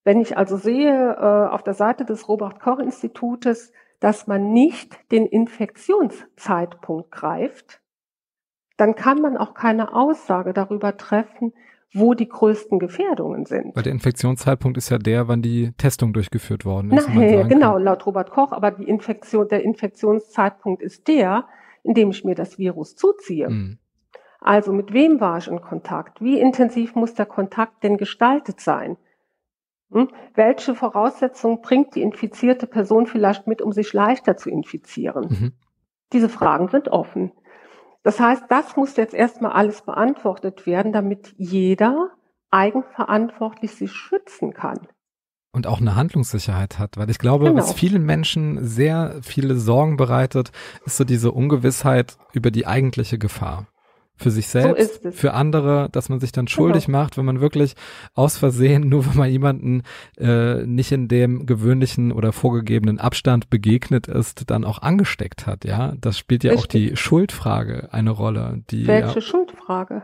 Wenn 0.04 0.20
ich 0.20 0.38
also 0.38 0.58
sehe 0.58 1.14
äh, 1.14 1.54
auf 1.54 1.64
der 1.64 1.76
Seite 1.76 2.04
des 2.04 2.28
Robert 2.28 2.60
Koch 2.60 2.80
Institutes, 2.80 3.72
dass 4.00 4.26
man 4.26 4.52
nicht 4.52 5.00
den 5.12 5.28
Infektionszeitpunkt 5.28 7.12
greift, 7.12 7.80
dann 8.78 8.96
kann 8.96 9.22
man 9.22 9.38
auch 9.38 9.54
keine 9.54 9.94
Aussage 9.94 10.54
darüber 10.54 10.98
treffen, 10.98 11.54
wo 11.94 12.16
die 12.16 12.28
größten 12.28 12.80
Gefährdungen 12.80 13.46
sind. 13.46 13.76
Weil 13.76 13.84
der 13.84 13.92
Infektionszeitpunkt 13.92 14.78
ist 14.80 14.90
ja 14.90 14.98
der, 14.98 15.28
wann 15.28 15.44
die 15.44 15.74
Testung 15.74 16.14
durchgeführt 16.14 16.66
worden 16.66 16.90
ist. 16.90 17.08
Na, 17.14 17.44
genau, 17.44 17.74
kann. 17.74 17.84
laut 17.84 18.06
Robert 18.08 18.32
Koch, 18.32 18.52
aber 18.52 18.72
die 18.72 18.86
Infektion, 18.86 19.48
der 19.48 19.62
Infektionszeitpunkt 19.62 20.82
ist 20.82 21.08
der, 21.08 21.46
in 21.84 21.94
dem 21.94 22.10
ich 22.10 22.24
mir 22.24 22.34
das 22.34 22.58
Virus 22.58 22.96
zuziehe. 22.96 23.48
Mhm. 23.48 23.78
Also 24.42 24.74
mit 24.74 24.92
wem 24.92 25.22
war 25.22 25.38
ich 25.38 25.48
in 25.48 25.62
Kontakt? 25.62 26.20
Wie 26.20 26.40
intensiv 26.40 26.96
muss 26.96 27.14
der 27.14 27.28
Kontakt 27.28 27.84
denn 27.84 27.98
gestaltet 27.98 28.60
sein? 28.60 28.98
Hm? 29.92 30.10
Welche 30.34 30.74
Voraussetzungen 30.74 31.62
bringt 31.62 31.96
die 31.96 32.02
infizierte 32.02 32.66
Person 32.66 33.06
vielleicht 33.06 33.46
mit, 33.46 33.62
um 33.62 33.72
sich 33.72 33.94
leichter 33.94 34.36
zu 34.38 34.50
infizieren? 34.50 35.28
Mhm. 35.30 35.52
Diese 36.12 36.28
Fragen 36.28 36.70
sind 36.70 36.90
offen. 36.90 37.32
Das 38.04 38.20
heißt, 38.20 38.46
das 38.50 38.76
muss 38.76 38.98
jetzt 38.98 39.14
erstmal 39.14 39.52
alles 39.52 39.84
beantwortet 39.84 40.66
werden, 40.66 40.92
damit 40.92 41.36
jeder 41.38 42.10
eigenverantwortlich 42.50 43.76
sich 43.76 43.92
schützen 43.92 44.54
kann. 44.54 44.88
Und 45.54 45.68
auch 45.68 45.82
eine 45.82 45.96
Handlungssicherheit 45.96 46.80
hat, 46.80 46.98
weil 46.98 47.10
ich 47.12 47.20
glaube, 47.20 47.46
genau. 47.46 47.58
was 47.58 47.74
vielen 47.74 48.06
Menschen 48.06 48.66
sehr 48.66 49.18
viele 49.22 49.56
Sorgen 49.56 49.98
bereitet, 49.98 50.52
ist 50.86 50.98
so 50.98 51.04
diese 51.04 51.32
Ungewissheit 51.32 52.18
über 52.34 52.50
die 52.50 52.66
eigentliche 52.66 53.20
Gefahr 53.20 53.68
für 54.22 54.32
sich 54.32 54.48
selbst, 54.48 55.04
so 55.04 55.12
für 55.12 55.34
andere, 55.34 55.90
dass 55.92 56.10
man 56.10 56.20
sich 56.20 56.32
dann 56.32 56.48
schuldig 56.48 56.86
genau. 56.86 57.00
macht, 57.00 57.18
wenn 57.18 57.26
man 57.26 57.42
wirklich 57.42 57.76
aus 58.14 58.38
Versehen, 58.38 58.88
nur 58.90 59.06
wenn 59.06 59.18
man 59.18 59.30
jemanden 59.30 59.84
äh, 60.18 60.66
nicht 60.66 60.92
in 60.92 61.08
dem 61.08 61.46
gewöhnlichen 61.46 62.12
oder 62.12 62.32
vorgegebenen 62.32 63.00
Abstand 63.00 63.50
begegnet 63.50 64.08
ist, 64.08 64.50
dann 64.50 64.64
auch 64.64 64.82
angesteckt 64.82 65.48
hat, 65.48 65.66
ja. 65.66 65.94
Das 66.00 66.18
spielt 66.18 66.44
ja 66.44 66.52
Richtig. 66.52 66.66
auch 66.66 66.72
die 66.72 66.96
Schuldfrage 66.96 67.90
eine 67.92 68.12
Rolle. 68.12 68.62
Die, 68.70 68.88
Welche 68.88 69.16
ja, 69.16 69.22
Schuldfrage? 69.22 70.04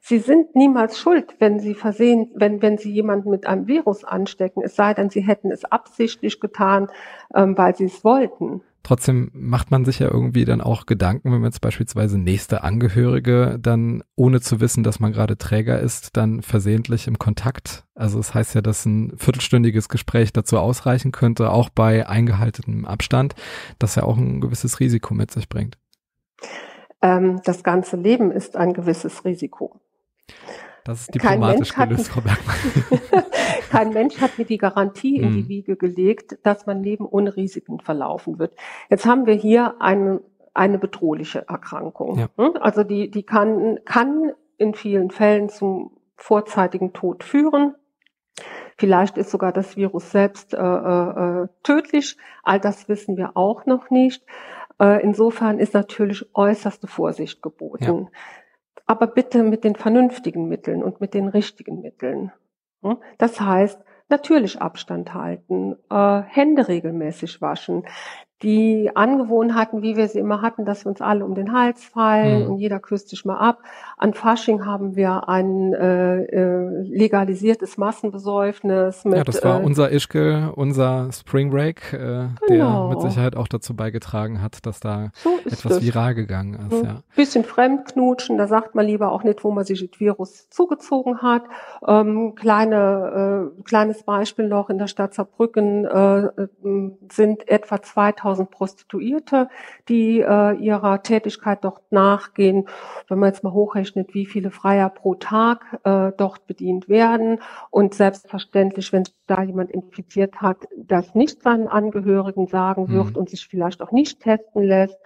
Sie 0.00 0.18
sind 0.18 0.54
niemals 0.54 0.98
schuld, 0.98 1.34
wenn 1.38 1.58
Sie 1.58 1.74
versehen, 1.74 2.30
wenn, 2.34 2.60
wenn 2.60 2.78
Sie 2.78 2.92
jemanden 2.92 3.30
mit 3.30 3.46
einem 3.46 3.66
Virus 3.66 4.04
anstecken, 4.04 4.62
es 4.62 4.76
sei 4.76 4.92
denn, 4.94 5.10
Sie 5.10 5.22
hätten 5.22 5.50
es 5.50 5.64
absichtlich 5.64 6.40
getan, 6.40 6.88
ähm, 7.34 7.56
weil 7.56 7.74
Sie 7.74 7.84
es 7.84 8.04
wollten. 8.04 8.62
Trotzdem 8.84 9.30
macht 9.32 9.70
man 9.70 9.86
sich 9.86 9.98
ja 9.98 10.08
irgendwie 10.08 10.44
dann 10.44 10.60
auch 10.60 10.84
Gedanken, 10.84 11.32
wenn 11.32 11.40
man 11.40 11.50
jetzt 11.50 11.62
beispielsweise 11.62 12.18
nächste 12.18 12.62
Angehörige 12.62 13.58
dann, 13.60 14.04
ohne 14.14 14.42
zu 14.42 14.60
wissen, 14.60 14.84
dass 14.84 15.00
man 15.00 15.12
gerade 15.12 15.38
Träger 15.38 15.80
ist, 15.80 16.16
dann 16.18 16.42
versehentlich 16.42 17.08
im 17.08 17.18
Kontakt. 17.18 17.84
Also 17.94 18.20
es 18.20 18.26
das 18.26 18.34
heißt 18.34 18.54
ja, 18.54 18.60
dass 18.60 18.84
ein 18.84 19.14
viertelstündiges 19.16 19.88
Gespräch 19.88 20.34
dazu 20.34 20.58
ausreichen 20.58 21.12
könnte, 21.12 21.50
auch 21.50 21.70
bei 21.70 22.06
eingehaltenem 22.06 22.84
Abstand, 22.84 23.34
das 23.78 23.94
ja 23.94 24.02
auch 24.02 24.18
ein 24.18 24.42
gewisses 24.42 24.80
Risiko 24.80 25.14
mit 25.14 25.30
sich 25.30 25.48
bringt. 25.48 25.78
ähm, 27.02 27.40
das 27.44 27.64
ganze 27.64 27.96
Leben 27.96 28.30
ist 28.30 28.54
ein 28.54 28.74
gewisses 28.74 29.24
Risiko. 29.24 29.80
Das 30.84 31.00
ist 31.00 31.14
diplomatisch 31.14 31.72
Kein 31.72 31.88
gelöst, 31.88 32.08
Frau 32.08 32.20
Bergmann. 32.20 33.24
Kein 33.70 33.90
Mensch 33.90 34.20
hat 34.20 34.38
mir 34.38 34.44
die 34.44 34.58
Garantie 34.58 35.16
in 35.16 35.32
die 35.32 35.40
Hm. 35.40 35.48
Wiege 35.48 35.76
gelegt, 35.76 36.38
dass 36.42 36.66
mein 36.66 36.82
Leben 36.82 37.06
ohne 37.06 37.34
Risiken 37.36 37.80
verlaufen 37.80 38.38
wird. 38.38 38.54
Jetzt 38.90 39.06
haben 39.06 39.26
wir 39.26 39.34
hier 39.34 39.80
eine, 39.80 40.20
eine 40.52 40.78
bedrohliche 40.78 41.48
Erkrankung. 41.48 42.18
Ja. 42.18 42.28
Hm? 42.36 42.56
Also 42.60 42.84
die, 42.84 43.10
die 43.10 43.24
kann, 43.24 43.78
kann 43.84 44.32
in 44.58 44.74
vielen 44.74 45.10
Fällen 45.10 45.48
zum 45.48 45.92
vorzeitigen 46.16 46.92
Tod 46.92 47.24
führen. 47.24 47.74
Vielleicht 48.76 49.16
ist 49.16 49.30
sogar 49.30 49.52
das 49.52 49.76
Virus 49.76 50.10
selbst 50.10 50.52
äh, 50.54 50.58
äh, 50.58 51.48
tödlich. 51.62 52.16
All 52.42 52.60
das 52.60 52.88
wissen 52.88 53.16
wir 53.16 53.36
auch 53.36 53.66
noch 53.66 53.90
nicht. 53.90 54.24
Äh, 54.80 55.02
insofern 55.02 55.58
ist 55.58 55.74
natürlich 55.74 56.26
äußerste 56.34 56.88
Vorsicht 56.88 57.42
geboten. 57.42 58.08
Aber 58.86 59.06
bitte 59.06 59.42
mit 59.42 59.64
den 59.64 59.76
vernünftigen 59.76 60.48
Mitteln 60.48 60.82
und 60.82 61.00
mit 61.00 61.14
den 61.14 61.28
richtigen 61.28 61.80
Mitteln. 61.80 62.32
Hm? 62.82 62.98
Das 63.18 63.40
heißt, 63.40 63.82
natürlich 64.08 64.60
Abstand 64.60 65.14
halten, 65.14 65.76
äh, 65.90 66.22
Hände 66.22 66.68
regelmäßig 66.68 67.40
waschen, 67.40 67.84
die 68.42 68.90
Angewohnheiten, 68.94 69.80
wie 69.80 69.96
wir 69.96 70.08
sie 70.08 70.18
immer 70.18 70.42
hatten, 70.42 70.64
dass 70.66 70.84
wir 70.84 70.90
uns 70.90 71.00
alle 71.00 71.24
um 71.24 71.34
den 71.34 71.52
Hals 71.52 71.84
fallen 71.84 72.42
Mhm. 72.44 72.50
und 72.50 72.58
jeder 72.58 72.80
küsst 72.80 73.08
sich 73.08 73.24
mal 73.24 73.38
ab. 73.38 73.60
An 73.96 74.12
Fasching 74.12 74.66
haben 74.66 74.96
wir 74.96 75.28
ein 75.28 75.72
äh, 75.72 76.24
äh, 76.24 76.80
legalisiertes 76.82 77.78
Massenbesäufnis 77.78 79.04
mit 79.04 79.16
Ja, 79.18 79.24
das 79.24 79.42
war 79.44 79.60
äh, 79.60 79.64
unser 79.64 79.92
Ischke, 79.92 80.52
unser 80.56 81.10
Spring 81.12 81.50
Break, 81.50 81.92
äh, 81.92 82.28
Genau. 82.48 82.88
der 82.88 82.96
mit 82.96 83.00
Sicherheit 83.02 83.36
auch 83.36 83.48
dazu 83.48 83.74
beigetragen 83.74 84.42
hat, 84.42 84.66
dass 84.66 84.80
da 84.80 85.10
so 85.14 85.30
etwas 85.46 85.72
es. 85.78 85.82
viral 85.82 86.14
gegangen 86.14 86.54
ist. 86.54 86.72
Hm. 86.80 86.84
Ja. 86.84 86.96
Bisschen 87.14 87.44
fremdknutschen, 87.44 88.36
da 88.36 88.46
sagt 88.48 88.74
man 88.74 88.84
lieber 88.84 89.12
auch 89.12 89.22
nicht, 89.22 89.44
wo 89.44 89.52
man 89.52 89.64
sich 89.64 89.88
das 89.88 90.00
Virus 90.00 90.48
zugezogen 90.50 91.22
hat. 91.22 91.44
Ähm, 91.86 92.34
kleine, 92.34 93.50
äh, 93.56 93.62
kleines 93.62 94.02
Beispiel 94.02 94.48
noch, 94.48 94.68
in 94.70 94.78
der 94.78 94.88
Stadt 94.88 95.14
Saarbrücken 95.14 95.84
äh, 95.84 96.18
äh, 96.26 96.48
sind 97.10 97.48
etwa 97.48 97.80
2000 97.80 98.23
Prostituierte, 98.24 99.48
die 99.88 100.20
äh, 100.20 100.54
ihrer 100.56 101.02
Tätigkeit 101.02 101.64
dort 101.64 101.90
nachgehen. 101.92 102.66
Wenn 103.08 103.18
man 103.18 103.28
jetzt 103.28 103.44
mal 103.44 103.52
hochrechnet, 103.52 104.14
wie 104.14 104.26
viele 104.26 104.50
Freier 104.50 104.88
pro 104.88 105.14
Tag 105.14 105.78
äh, 105.84 106.12
dort 106.16 106.46
bedient 106.46 106.88
werden 106.88 107.40
und 107.70 107.94
selbstverständlich, 107.94 108.92
wenn 108.92 109.04
da 109.26 109.42
jemand 109.42 109.70
infiziert 109.70 110.40
hat, 110.40 110.58
das 110.76 111.14
nicht 111.14 111.42
seinen 111.42 111.68
Angehörigen 111.68 112.46
sagen 112.46 112.88
wird 112.88 113.10
Mhm. 113.10 113.16
und 113.16 113.30
sich 113.30 113.46
vielleicht 113.46 113.82
auch 113.82 113.92
nicht 113.92 114.20
testen 114.20 114.62
lässt, 114.62 114.98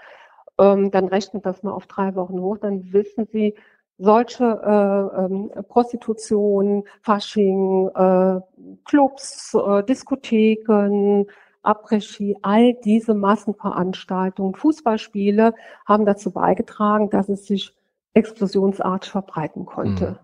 ähm, 0.59 0.91
dann 0.91 1.07
rechnet 1.09 1.47
das 1.47 1.63
mal 1.63 1.73
auf 1.73 1.87
drei 1.87 2.15
Wochen 2.15 2.41
hoch, 2.41 2.59
dann 2.59 2.93
wissen 2.93 3.27
Sie, 3.33 3.55
solche 3.99 4.45
äh, 4.45 5.25
ähm, 5.25 5.51
Prostitution, 5.69 6.85
Fasching, 7.03 7.89
äh, 7.95 8.41
Clubs, 8.85 9.55
äh, 9.55 9.83
Diskotheken, 9.83 11.27
Après-Ski, 11.69 12.37
all 12.43 12.75
diese 12.85 13.15
Massenveranstaltungen, 13.15 14.55
Fußballspiele 14.55 15.55
haben 15.87 16.07
dazu 16.07 16.31
beigetragen, 16.31 17.11
dass 17.11 17.29
es 17.29 17.47
sich 17.47 17.75
explosionsartig 18.15 19.11
verbreiten 19.11 19.67
konnte. 19.67 20.11
Mhm. 20.11 20.19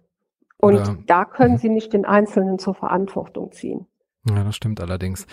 Und 0.58 0.98
da 1.06 1.24
können 1.26 1.54
Mhm. 1.54 1.58
Sie 1.58 1.68
nicht 1.68 1.92
den 1.92 2.06
Einzelnen 2.06 2.58
zur 2.58 2.74
Verantwortung 2.74 3.52
ziehen. 3.52 3.86
Ja, 4.28 4.42
das 4.42 4.56
stimmt 4.56 4.80
allerdings. 4.80 5.26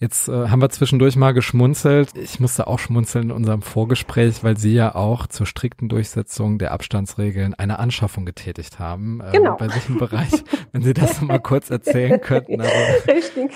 Jetzt 0.00 0.28
äh, 0.28 0.48
haben 0.48 0.60
wir 0.60 0.68
zwischendurch 0.68 1.16
mal 1.16 1.32
geschmunzelt. 1.32 2.10
Ich 2.16 2.40
musste 2.40 2.66
auch 2.66 2.78
schmunzeln 2.78 3.30
in 3.30 3.30
unserem 3.32 3.62
Vorgespräch, 3.62 4.44
weil 4.44 4.58
Sie 4.58 4.74
ja 4.74 4.94
auch 4.94 5.26
zur 5.26 5.46
strikten 5.46 5.88
Durchsetzung 5.88 6.58
der 6.58 6.72
Abstandsregeln 6.72 7.54
eine 7.54 7.78
Anschaffung 7.78 8.26
getätigt 8.26 8.78
haben. 8.78 9.22
äh, 9.22 9.32
Genau. 9.32 9.56
Bei 9.56 9.68
im 9.88 9.96
Bereich. 9.96 10.44
Wenn 10.72 10.82
Sie 10.82 10.92
das 10.92 11.20
noch 11.22 11.28
mal 11.28 11.38
kurz 11.38 11.70
erzählen 11.70 12.20
könnten. 12.20 12.60
Also, 12.60 12.72
Richtig. 13.08 13.50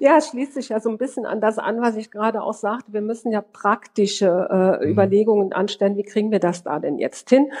Ja, 0.00 0.16
es 0.18 0.28
schließt 0.28 0.54
sich 0.54 0.70
ja 0.70 0.80
so 0.80 0.90
ein 0.90 0.98
bisschen 0.98 1.24
an 1.24 1.40
das 1.40 1.58
an, 1.58 1.80
was 1.80 1.94
ich 1.96 2.10
gerade 2.10 2.42
auch 2.42 2.52
sagte. 2.54 2.92
Wir 2.92 3.00
müssen 3.00 3.30
ja 3.30 3.42
praktische 3.42 4.26
äh, 4.50 4.64
Mhm. 4.84 4.90
Überlegungen 4.90 5.52
anstellen. 5.52 5.96
Wie 5.96 6.02
kriegen 6.02 6.32
wir 6.32 6.40
das 6.40 6.64
da 6.64 6.80
denn 6.80 6.98
jetzt 6.98 7.30
hin? 7.30 7.52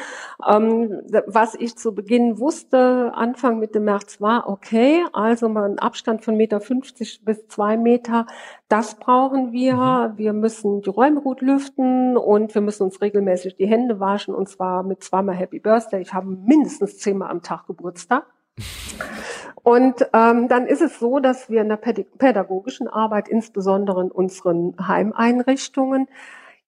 Ähm, 0.46 1.00
was 1.26 1.54
ich 1.54 1.76
zu 1.76 1.94
Beginn 1.94 2.38
wusste, 2.40 3.12
Anfang 3.14 3.60
Mitte 3.60 3.78
März 3.78 4.20
war, 4.20 4.48
okay, 4.48 5.04
also 5.12 5.48
mal 5.48 5.64
einen 5.66 5.78
Abstand 5.78 6.23
von 6.24 6.36
Meter 6.36 6.60
50 6.60 7.24
bis 7.24 7.46
zwei 7.48 7.76
Meter, 7.76 8.26
das 8.68 8.96
brauchen 8.96 9.52
wir. 9.52 10.14
Wir 10.16 10.32
müssen 10.32 10.82
die 10.82 10.90
Räume 10.90 11.20
gut 11.20 11.40
lüften 11.40 12.16
und 12.16 12.54
wir 12.54 12.62
müssen 12.62 12.84
uns 12.84 13.00
regelmäßig 13.00 13.56
die 13.56 13.66
Hände 13.66 14.00
waschen 14.00 14.34
und 14.34 14.48
zwar 14.48 14.82
mit 14.82 15.02
zweimal 15.02 15.36
Happy 15.36 15.60
Birthday. 15.60 16.00
Ich 16.00 16.12
habe 16.12 16.26
mindestens 16.26 16.98
zehnmal 16.98 17.30
am 17.30 17.42
Tag 17.42 17.66
Geburtstag. 17.66 18.26
Und 19.64 20.06
ähm, 20.12 20.46
dann 20.48 20.66
ist 20.66 20.82
es 20.82 20.98
so, 20.98 21.20
dass 21.20 21.48
wir 21.48 21.62
in 21.62 21.70
der 21.70 21.78
pädagogischen 21.78 22.86
Arbeit, 22.86 23.30
insbesondere 23.30 24.02
in 24.02 24.10
unseren 24.10 24.76
Heimeinrichtungen, 24.78 26.06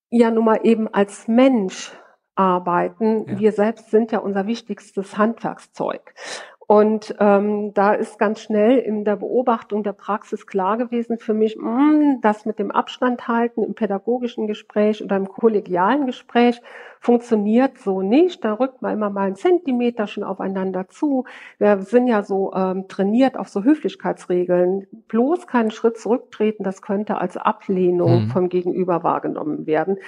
ja 0.09 0.31
nun 0.31 0.47
mal 0.47 0.61
eben 0.63 0.89
als 0.89 1.29
Mensch 1.29 1.93
arbeiten. 2.37 3.27
Ja. 3.27 3.39
Wir 3.39 3.53
selbst 3.53 3.91
sind 3.91 4.13
ja 4.13 4.21
unser 4.21 4.47
wichtigstes 4.47 5.19
Handwerkszeug. 5.19 6.15
Und 6.69 7.15
ähm, 7.21 7.73
da 7.75 7.95
ist 7.95 8.19
ganz 8.19 8.41
schnell 8.41 8.79
in 8.79 9.05
der 9.05 9.15
Beobachtung 9.15 9.85
der 9.85 9.93
Praxis 9.93 10.49
klar 10.49 10.77
gewesen 10.77 11.17
für 11.19 11.33
mich, 11.33 11.57
mh, 11.57 12.19
das 12.23 12.45
mit 12.45 12.59
dem 12.59 12.73
Abstand 12.73 13.29
halten 13.29 13.63
im 13.63 13.75
pädagogischen 13.75 14.49
Gespräch 14.49 15.03
oder 15.05 15.17
im 15.17 15.29
kollegialen 15.29 16.07
Gespräch 16.07 16.61
funktioniert 16.99 17.79
so 17.79 18.03
nicht. 18.03 18.45
Da 18.45 18.55
rückt 18.55 18.83
man 18.83 18.95
immer 18.95 19.11
mal 19.11 19.27
einen 19.27 19.37
Zentimeter 19.37 20.09
schon 20.09 20.25
aufeinander 20.25 20.89
zu. 20.89 21.25
Wir 21.59 21.79
sind 21.83 22.09
ja 22.09 22.25
so 22.25 22.53
ähm, 22.53 22.89
trainiert 22.89 23.39
auf 23.39 23.49
so 23.49 23.63
Höflichkeitsregeln. 23.63 24.89
Bloß 25.07 25.47
keinen 25.47 25.71
Schritt 25.71 25.99
zurücktreten, 25.99 26.65
das 26.65 26.83
könnte 26.83 27.19
als 27.19 27.37
Ablehnung 27.37 28.25
Mhm. 28.25 28.29
vom 28.31 28.49
Gegenüber 28.49 29.05
wahrgenommen 29.05 29.67
werden. 29.67 29.99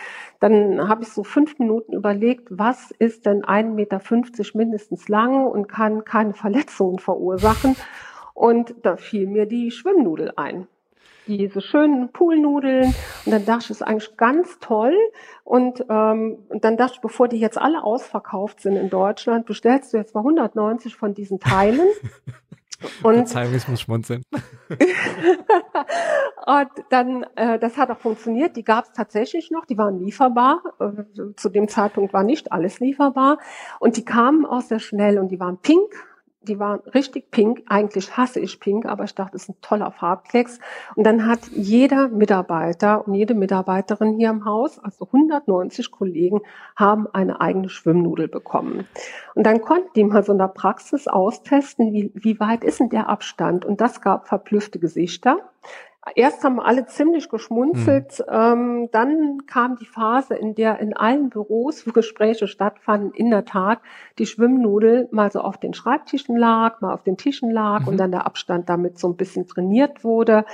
Dann 0.40 0.88
habe 0.88 1.02
ich 1.02 1.08
so 1.08 1.22
fünf 1.24 1.58
Minuten 1.58 1.92
überlegt, 1.92 2.48
was 2.50 2.90
ist 2.98 3.26
denn 3.26 3.44
1,50 3.44 3.74
Meter 3.74 4.58
mindestens 4.58 5.08
lang 5.08 5.46
und 5.46 5.68
kann 5.68 6.04
keine 6.04 6.34
Verletzungen 6.48 6.98
verursachen. 6.98 7.76
Und 8.34 8.74
da 8.82 8.96
fiel 8.96 9.26
mir 9.26 9.46
die 9.46 9.70
Schwimmnudel 9.70 10.32
ein. 10.36 10.66
Diese 11.26 11.60
schönen 11.60 12.10
Poolnudeln. 12.10 12.94
Und 13.26 13.32
dann 13.32 13.44
dachte 13.44 13.64
ich, 13.64 13.68
das 13.68 13.76
ist 13.78 13.82
eigentlich 13.82 14.16
ganz 14.16 14.58
toll. 14.60 14.94
Und, 15.44 15.84
ähm, 15.90 16.38
und 16.48 16.64
dann 16.64 16.78
dachte 16.78 16.94
ich, 16.94 17.00
bevor 17.00 17.28
die 17.28 17.38
jetzt 17.38 17.58
alle 17.58 17.82
ausverkauft 17.82 18.60
sind 18.60 18.76
in 18.76 18.88
Deutschland, 18.88 19.44
bestellst 19.44 19.92
du 19.92 19.98
jetzt 19.98 20.14
mal 20.14 20.20
190 20.20 20.96
von 20.96 21.14
diesen 21.14 21.38
Teilen. 21.38 21.86
Und 23.02 23.14
Verzeihung, 23.16 23.54
ich 23.54 23.66
muss 23.66 23.80
schmunzeln. 23.80 24.22
Und 26.46 26.70
dann, 26.90 27.26
äh, 27.34 27.58
das 27.58 27.76
hat 27.76 27.90
auch 27.90 27.98
funktioniert. 27.98 28.56
Die 28.56 28.62
gab 28.62 28.84
es 28.84 28.92
tatsächlich 28.92 29.50
noch. 29.50 29.66
Die 29.66 29.76
waren 29.76 29.98
lieferbar. 29.98 30.62
Äh, 30.78 31.34
zu 31.34 31.48
dem 31.48 31.66
Zeitpunkt 31.66 32.12
war 32.12 32.22
nicht 32.22 32.52
alles 32.52 32.78
lieferbar. 32.78 33.38
Und 33.80 33.96
die 33.96 34.04
kamen 34.04 34.46
auch 34.46 34.60
sehr 34.60 34.78
schnell 34.78 35.18
und 35.18 35.28
die 35.28 35.40
waren 35.40 35.58
pink. 35.58 35.92
Die 36.42 36.60
waren 36.60 36.80
richtig 36.94 37.30
pink. 37.32 37.62
Eigentlich 37.66 38.16
hasse 38.16 38.38
ich 38.38 38.60
pink, 38.60 38.86
aber 38.86 39.04
ich 39.04 39.14
dachte, 39.14 39.32
das 39.32 39.42
ist 39.42 39.48
ein 39.50 39.60
toller 39.60 39.90
Farbklecks. 39.90 40.60
Und 40.94 41.04
dann 41.04 41.26
hat 41.26 41.40
jeder 41.48 42.08
Mitarbeiter 42.08 43.06
und 43.06 43.14
jede 43.14 43.34
Mitarbeiterin 43.34 44.16
hier 44.16 44.30
im 44.30 44.44
Haus, 44.44 44.78
also 44.78 45.06
190 45.06 45.90
Kollegen, 45.90 46.40
haben 46.76 47.08
eine 47.12 47.40
eigene 47.40 47.68
Schwimmnudel 47.68 48.28
bekommen. 48.28 48.86
Und 49.34 49.44
dann 49.46 49.60
konnten 49.60 49.90
die 49.96 50.04
mal 50.04 50.22
so 50.22 50.32
in 50.32 50.38
der 50.38 50.48
Praxis 50.48 51.08
austesten, 51.08 51.92
wie, 51.92 52.12
wie 52.14 52.38
weit 52.38 52.62
ist 52.62 52.78
denn 52.78 52.88
der 52.88 53.08
Abstand? 53.08 53.64
Und 53.64 53.80
das 53.80 54.00
gab 54.00 54.28
verblüffte 54.28 54.78
Gesichter. 54.78 55.38
Erst 56.14 56.44
haben 56.44 56.60
alle 56.60 56.86
ziemlich 56.86 57.28
geschmunzelt, 57.28 58.24
ähm, 58.30 58.88
dann 58.92 59.46
kam 59.46 59.76
die 59.76 59.86
Phase, 59.86 60.34
in 60.34 60.54
der 60.54 60.78
in 60.80 60.94
allen 60.96 61.30
Büros, 61.30 61.86
wo 61.86 61.92
Gespräche 61.98 62.46
stattfanden, 62.48 63.12
in 63.12 63.30
der 63.30 63.44
Tat 63.44 63.80
die 64.18 64.26
Schwimmnudel 64.26 65.08
mal 65.10 65.30
so 65.32 65.40
auf 65.40 65.58
den 65.58 65.74
Schreibtischen 65.74 66.36
lag, 66.36 66.80
mal 66.80 66.92
auf 66.92 67.02
den 67.02 67.16
Tischen 67.16 67.50
lag 67.50 67.78
Mhm. 67.78 67.88
und 67.88 67.96
dann 67.98 68.10
der 68.10 68.26
Abstand 68.26 68.68
damit 68.68 68.98
so 68.98 69.08
ein 69.08 69.16
bisschen 69.16 69.46
trainiert 69.46 70.04
wurde. 70.04 70.44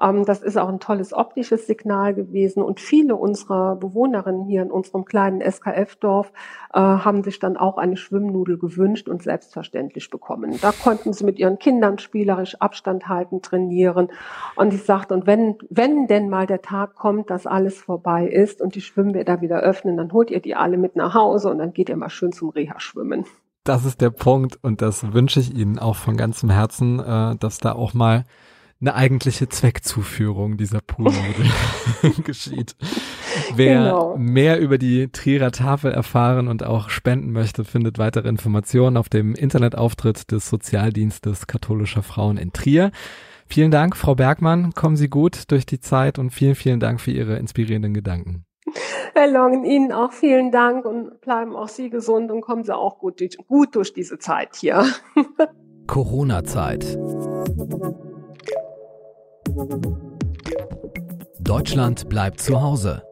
Ähm, 0.00 0.24
das 0.24 0.42
ist 0.42 0.56
auch 0.56 0.68
ein 0.68 0.80
tolles 0.80 1.12
optisches 1.12 1.66
Signal 1.66 2.14
gewesen 2.14 2.62
und 2.62 2.80
viele 2.80 3.16
unserer 3.16 3.76
Bewohnerinnen 3.76 4.44
hier 4.44 4.62
in 4.62 4.70
unserem 4.70 5.04
kleinen 5.04 5.40
SKF-Dorf 5.40 6.32
äh, 6.72 6.80
haben 6.80 7.22
sich 7.22 7.38
dann 7.38 7.56
auch 7.56 7.78
eine 7.78 7.96
Schwimmnudel 7.96 8.58
gewünscht 8.58 9.08
und 9.08 9.22
selbstverständlich 9.22 10.10
bekommen. 10.10 10.58
Da 10.60 10.72
konnten 10.72 11.12
sie 11.12 11.24
mit 11.24 11.38
ihren 11.38 11.58
Kindern 11.58 11.98
spielerisch 11.98 12.60
Abstand 12.60 13.08
halten, 13.08 13.42
trainieren. 13.42 14.08
Und 14.56 14.74
ich 14.74 14.82
sagte, 15.04 15.14
und 15.14 15.26
wenn, 15.26 15.56
wenn 15.70 16.06
denn 16.06 16.28
mal 16.28 16.46
der 16.46 16.62
Tag 16.62 16.94
kommt, 16.94 17.30
dass 17.30 17.46
alles 17.46 17.78
vorbei 17.78 18.26
ist 18.26 18.60
und 18.60 18.74
die 18.74 18.80
Schwimmbäder 18.80 19.40
wieder 19.40 19.60
öffnen, 19.60 19.96
dann 19.96 20.12
holt 20.12 20.30
ihr 20.30 20.40
die 20.40 20.54
alle 20.54 20.78
mit 20.78 20.96
nach 20.96 21.14
Hause 21.14 21.50
und 21.50 21.58
dann 21.58 21.72
geht 21.72 21.88
ihr 21.88 21.96
mal 21.96 22.10
schön 22.10 22.32
zum 22.32 22.50
Reha-Schwimmen. 22.50 23.24
Das 23.64 23.84
ist 23.84 24.00
der 24.00 24.10
Punkt 24.10 24.58
und 24.62 24.82
das 24.82 25.12
wünsche 25.12 25.40
ich 25.40 25.54
Ihnen 25.54 25.78
auch 25.78 25.96
von 25.96 26.16
ganzem 26.16 26.50
Herzen, 26.50 27.00
äh, 27.00 27.36
dass 27.36 27.58
da 27.58 27.72
auch 27.72 27.94
mal 27.94 28.24
eine 28.80 28.94
eigentliche 28.94 29.48
Zweckzuführung 29.48 30.58
dieser 30.58 30.80
Poolnudel 30.80 31.46
geschieht. 32.24 32.76
Wer 33.54 33.84
genau. 33.84 34.16
mehr 34.18 34.60
über 34.60 34.76
die 34.76 35.08
Trierer 35.08 35.52
Tafel 35.52 35.92
erfahren 35.92 36.48
und 36.48 36.62
auch 36.62 36.90
spenden 36.90 37.32
möchte, 37.32 37.64
findet 37.64 37.98
weitere 37.98 38.28
Informationen 38.28 38.98
auf 38.98 39.08
dem 39.08 39.34
Internetauftritt 39.34 40.30
des 40.30 40.50
Sozialdienstes 40.50 41.46
katholischer 41.46 42.02
Frauen 42.02 42.36
in 42.36 42.52
Trier. 42.52 42.90
Vielen 43.46 43.70
Dank, 43.70 43.96
Frau 43.96 44.14
Bergmann. 44.14 44.72
Kommen 44.72 44.96
Sie 44.96 45.08
gut 45.08 45.50
durch 45.50 45.66
die 45.66 45.80
Zeit 45.80 46.18
und 46.18 46.30
vielen, 46.30 46.54
vielen 46.54 46.80
Dank 46.80 47.00
für 47.00 47.10
Ihre 47.10 47.36
inspirierenden 47.36 47.94
Gedanken. 47.94 48.44
Herr 49.14 49.30
Longen, 49.30 49.64
Ihnen 49.64 49.92
auch 49.92 50.12
vielen 50.12 50.50
Dank 50.50 50.84
und 50.84 51.20
bleiben 51.20 51.54
auch 51.54 51.68
Sie 51.68 51.88
gesund 51.88 52.30
und 52.30 52.40
kommen 52.40 52.64
Sie 52.64 52.74
auch 52.74 52.98
gut, 52.98 53.20
gut 53.46 53.76
durch 53.76 53.92
diese 53.92 54.18
Zeit 54.18 54.56
hier. 54.56 54.84
Corona-Zeit. 55.86 56.98
Deutschland 61.40 62.08
bleibt 62.08 62.40
zu 62.40 62.60
Hause. 62.60 63.02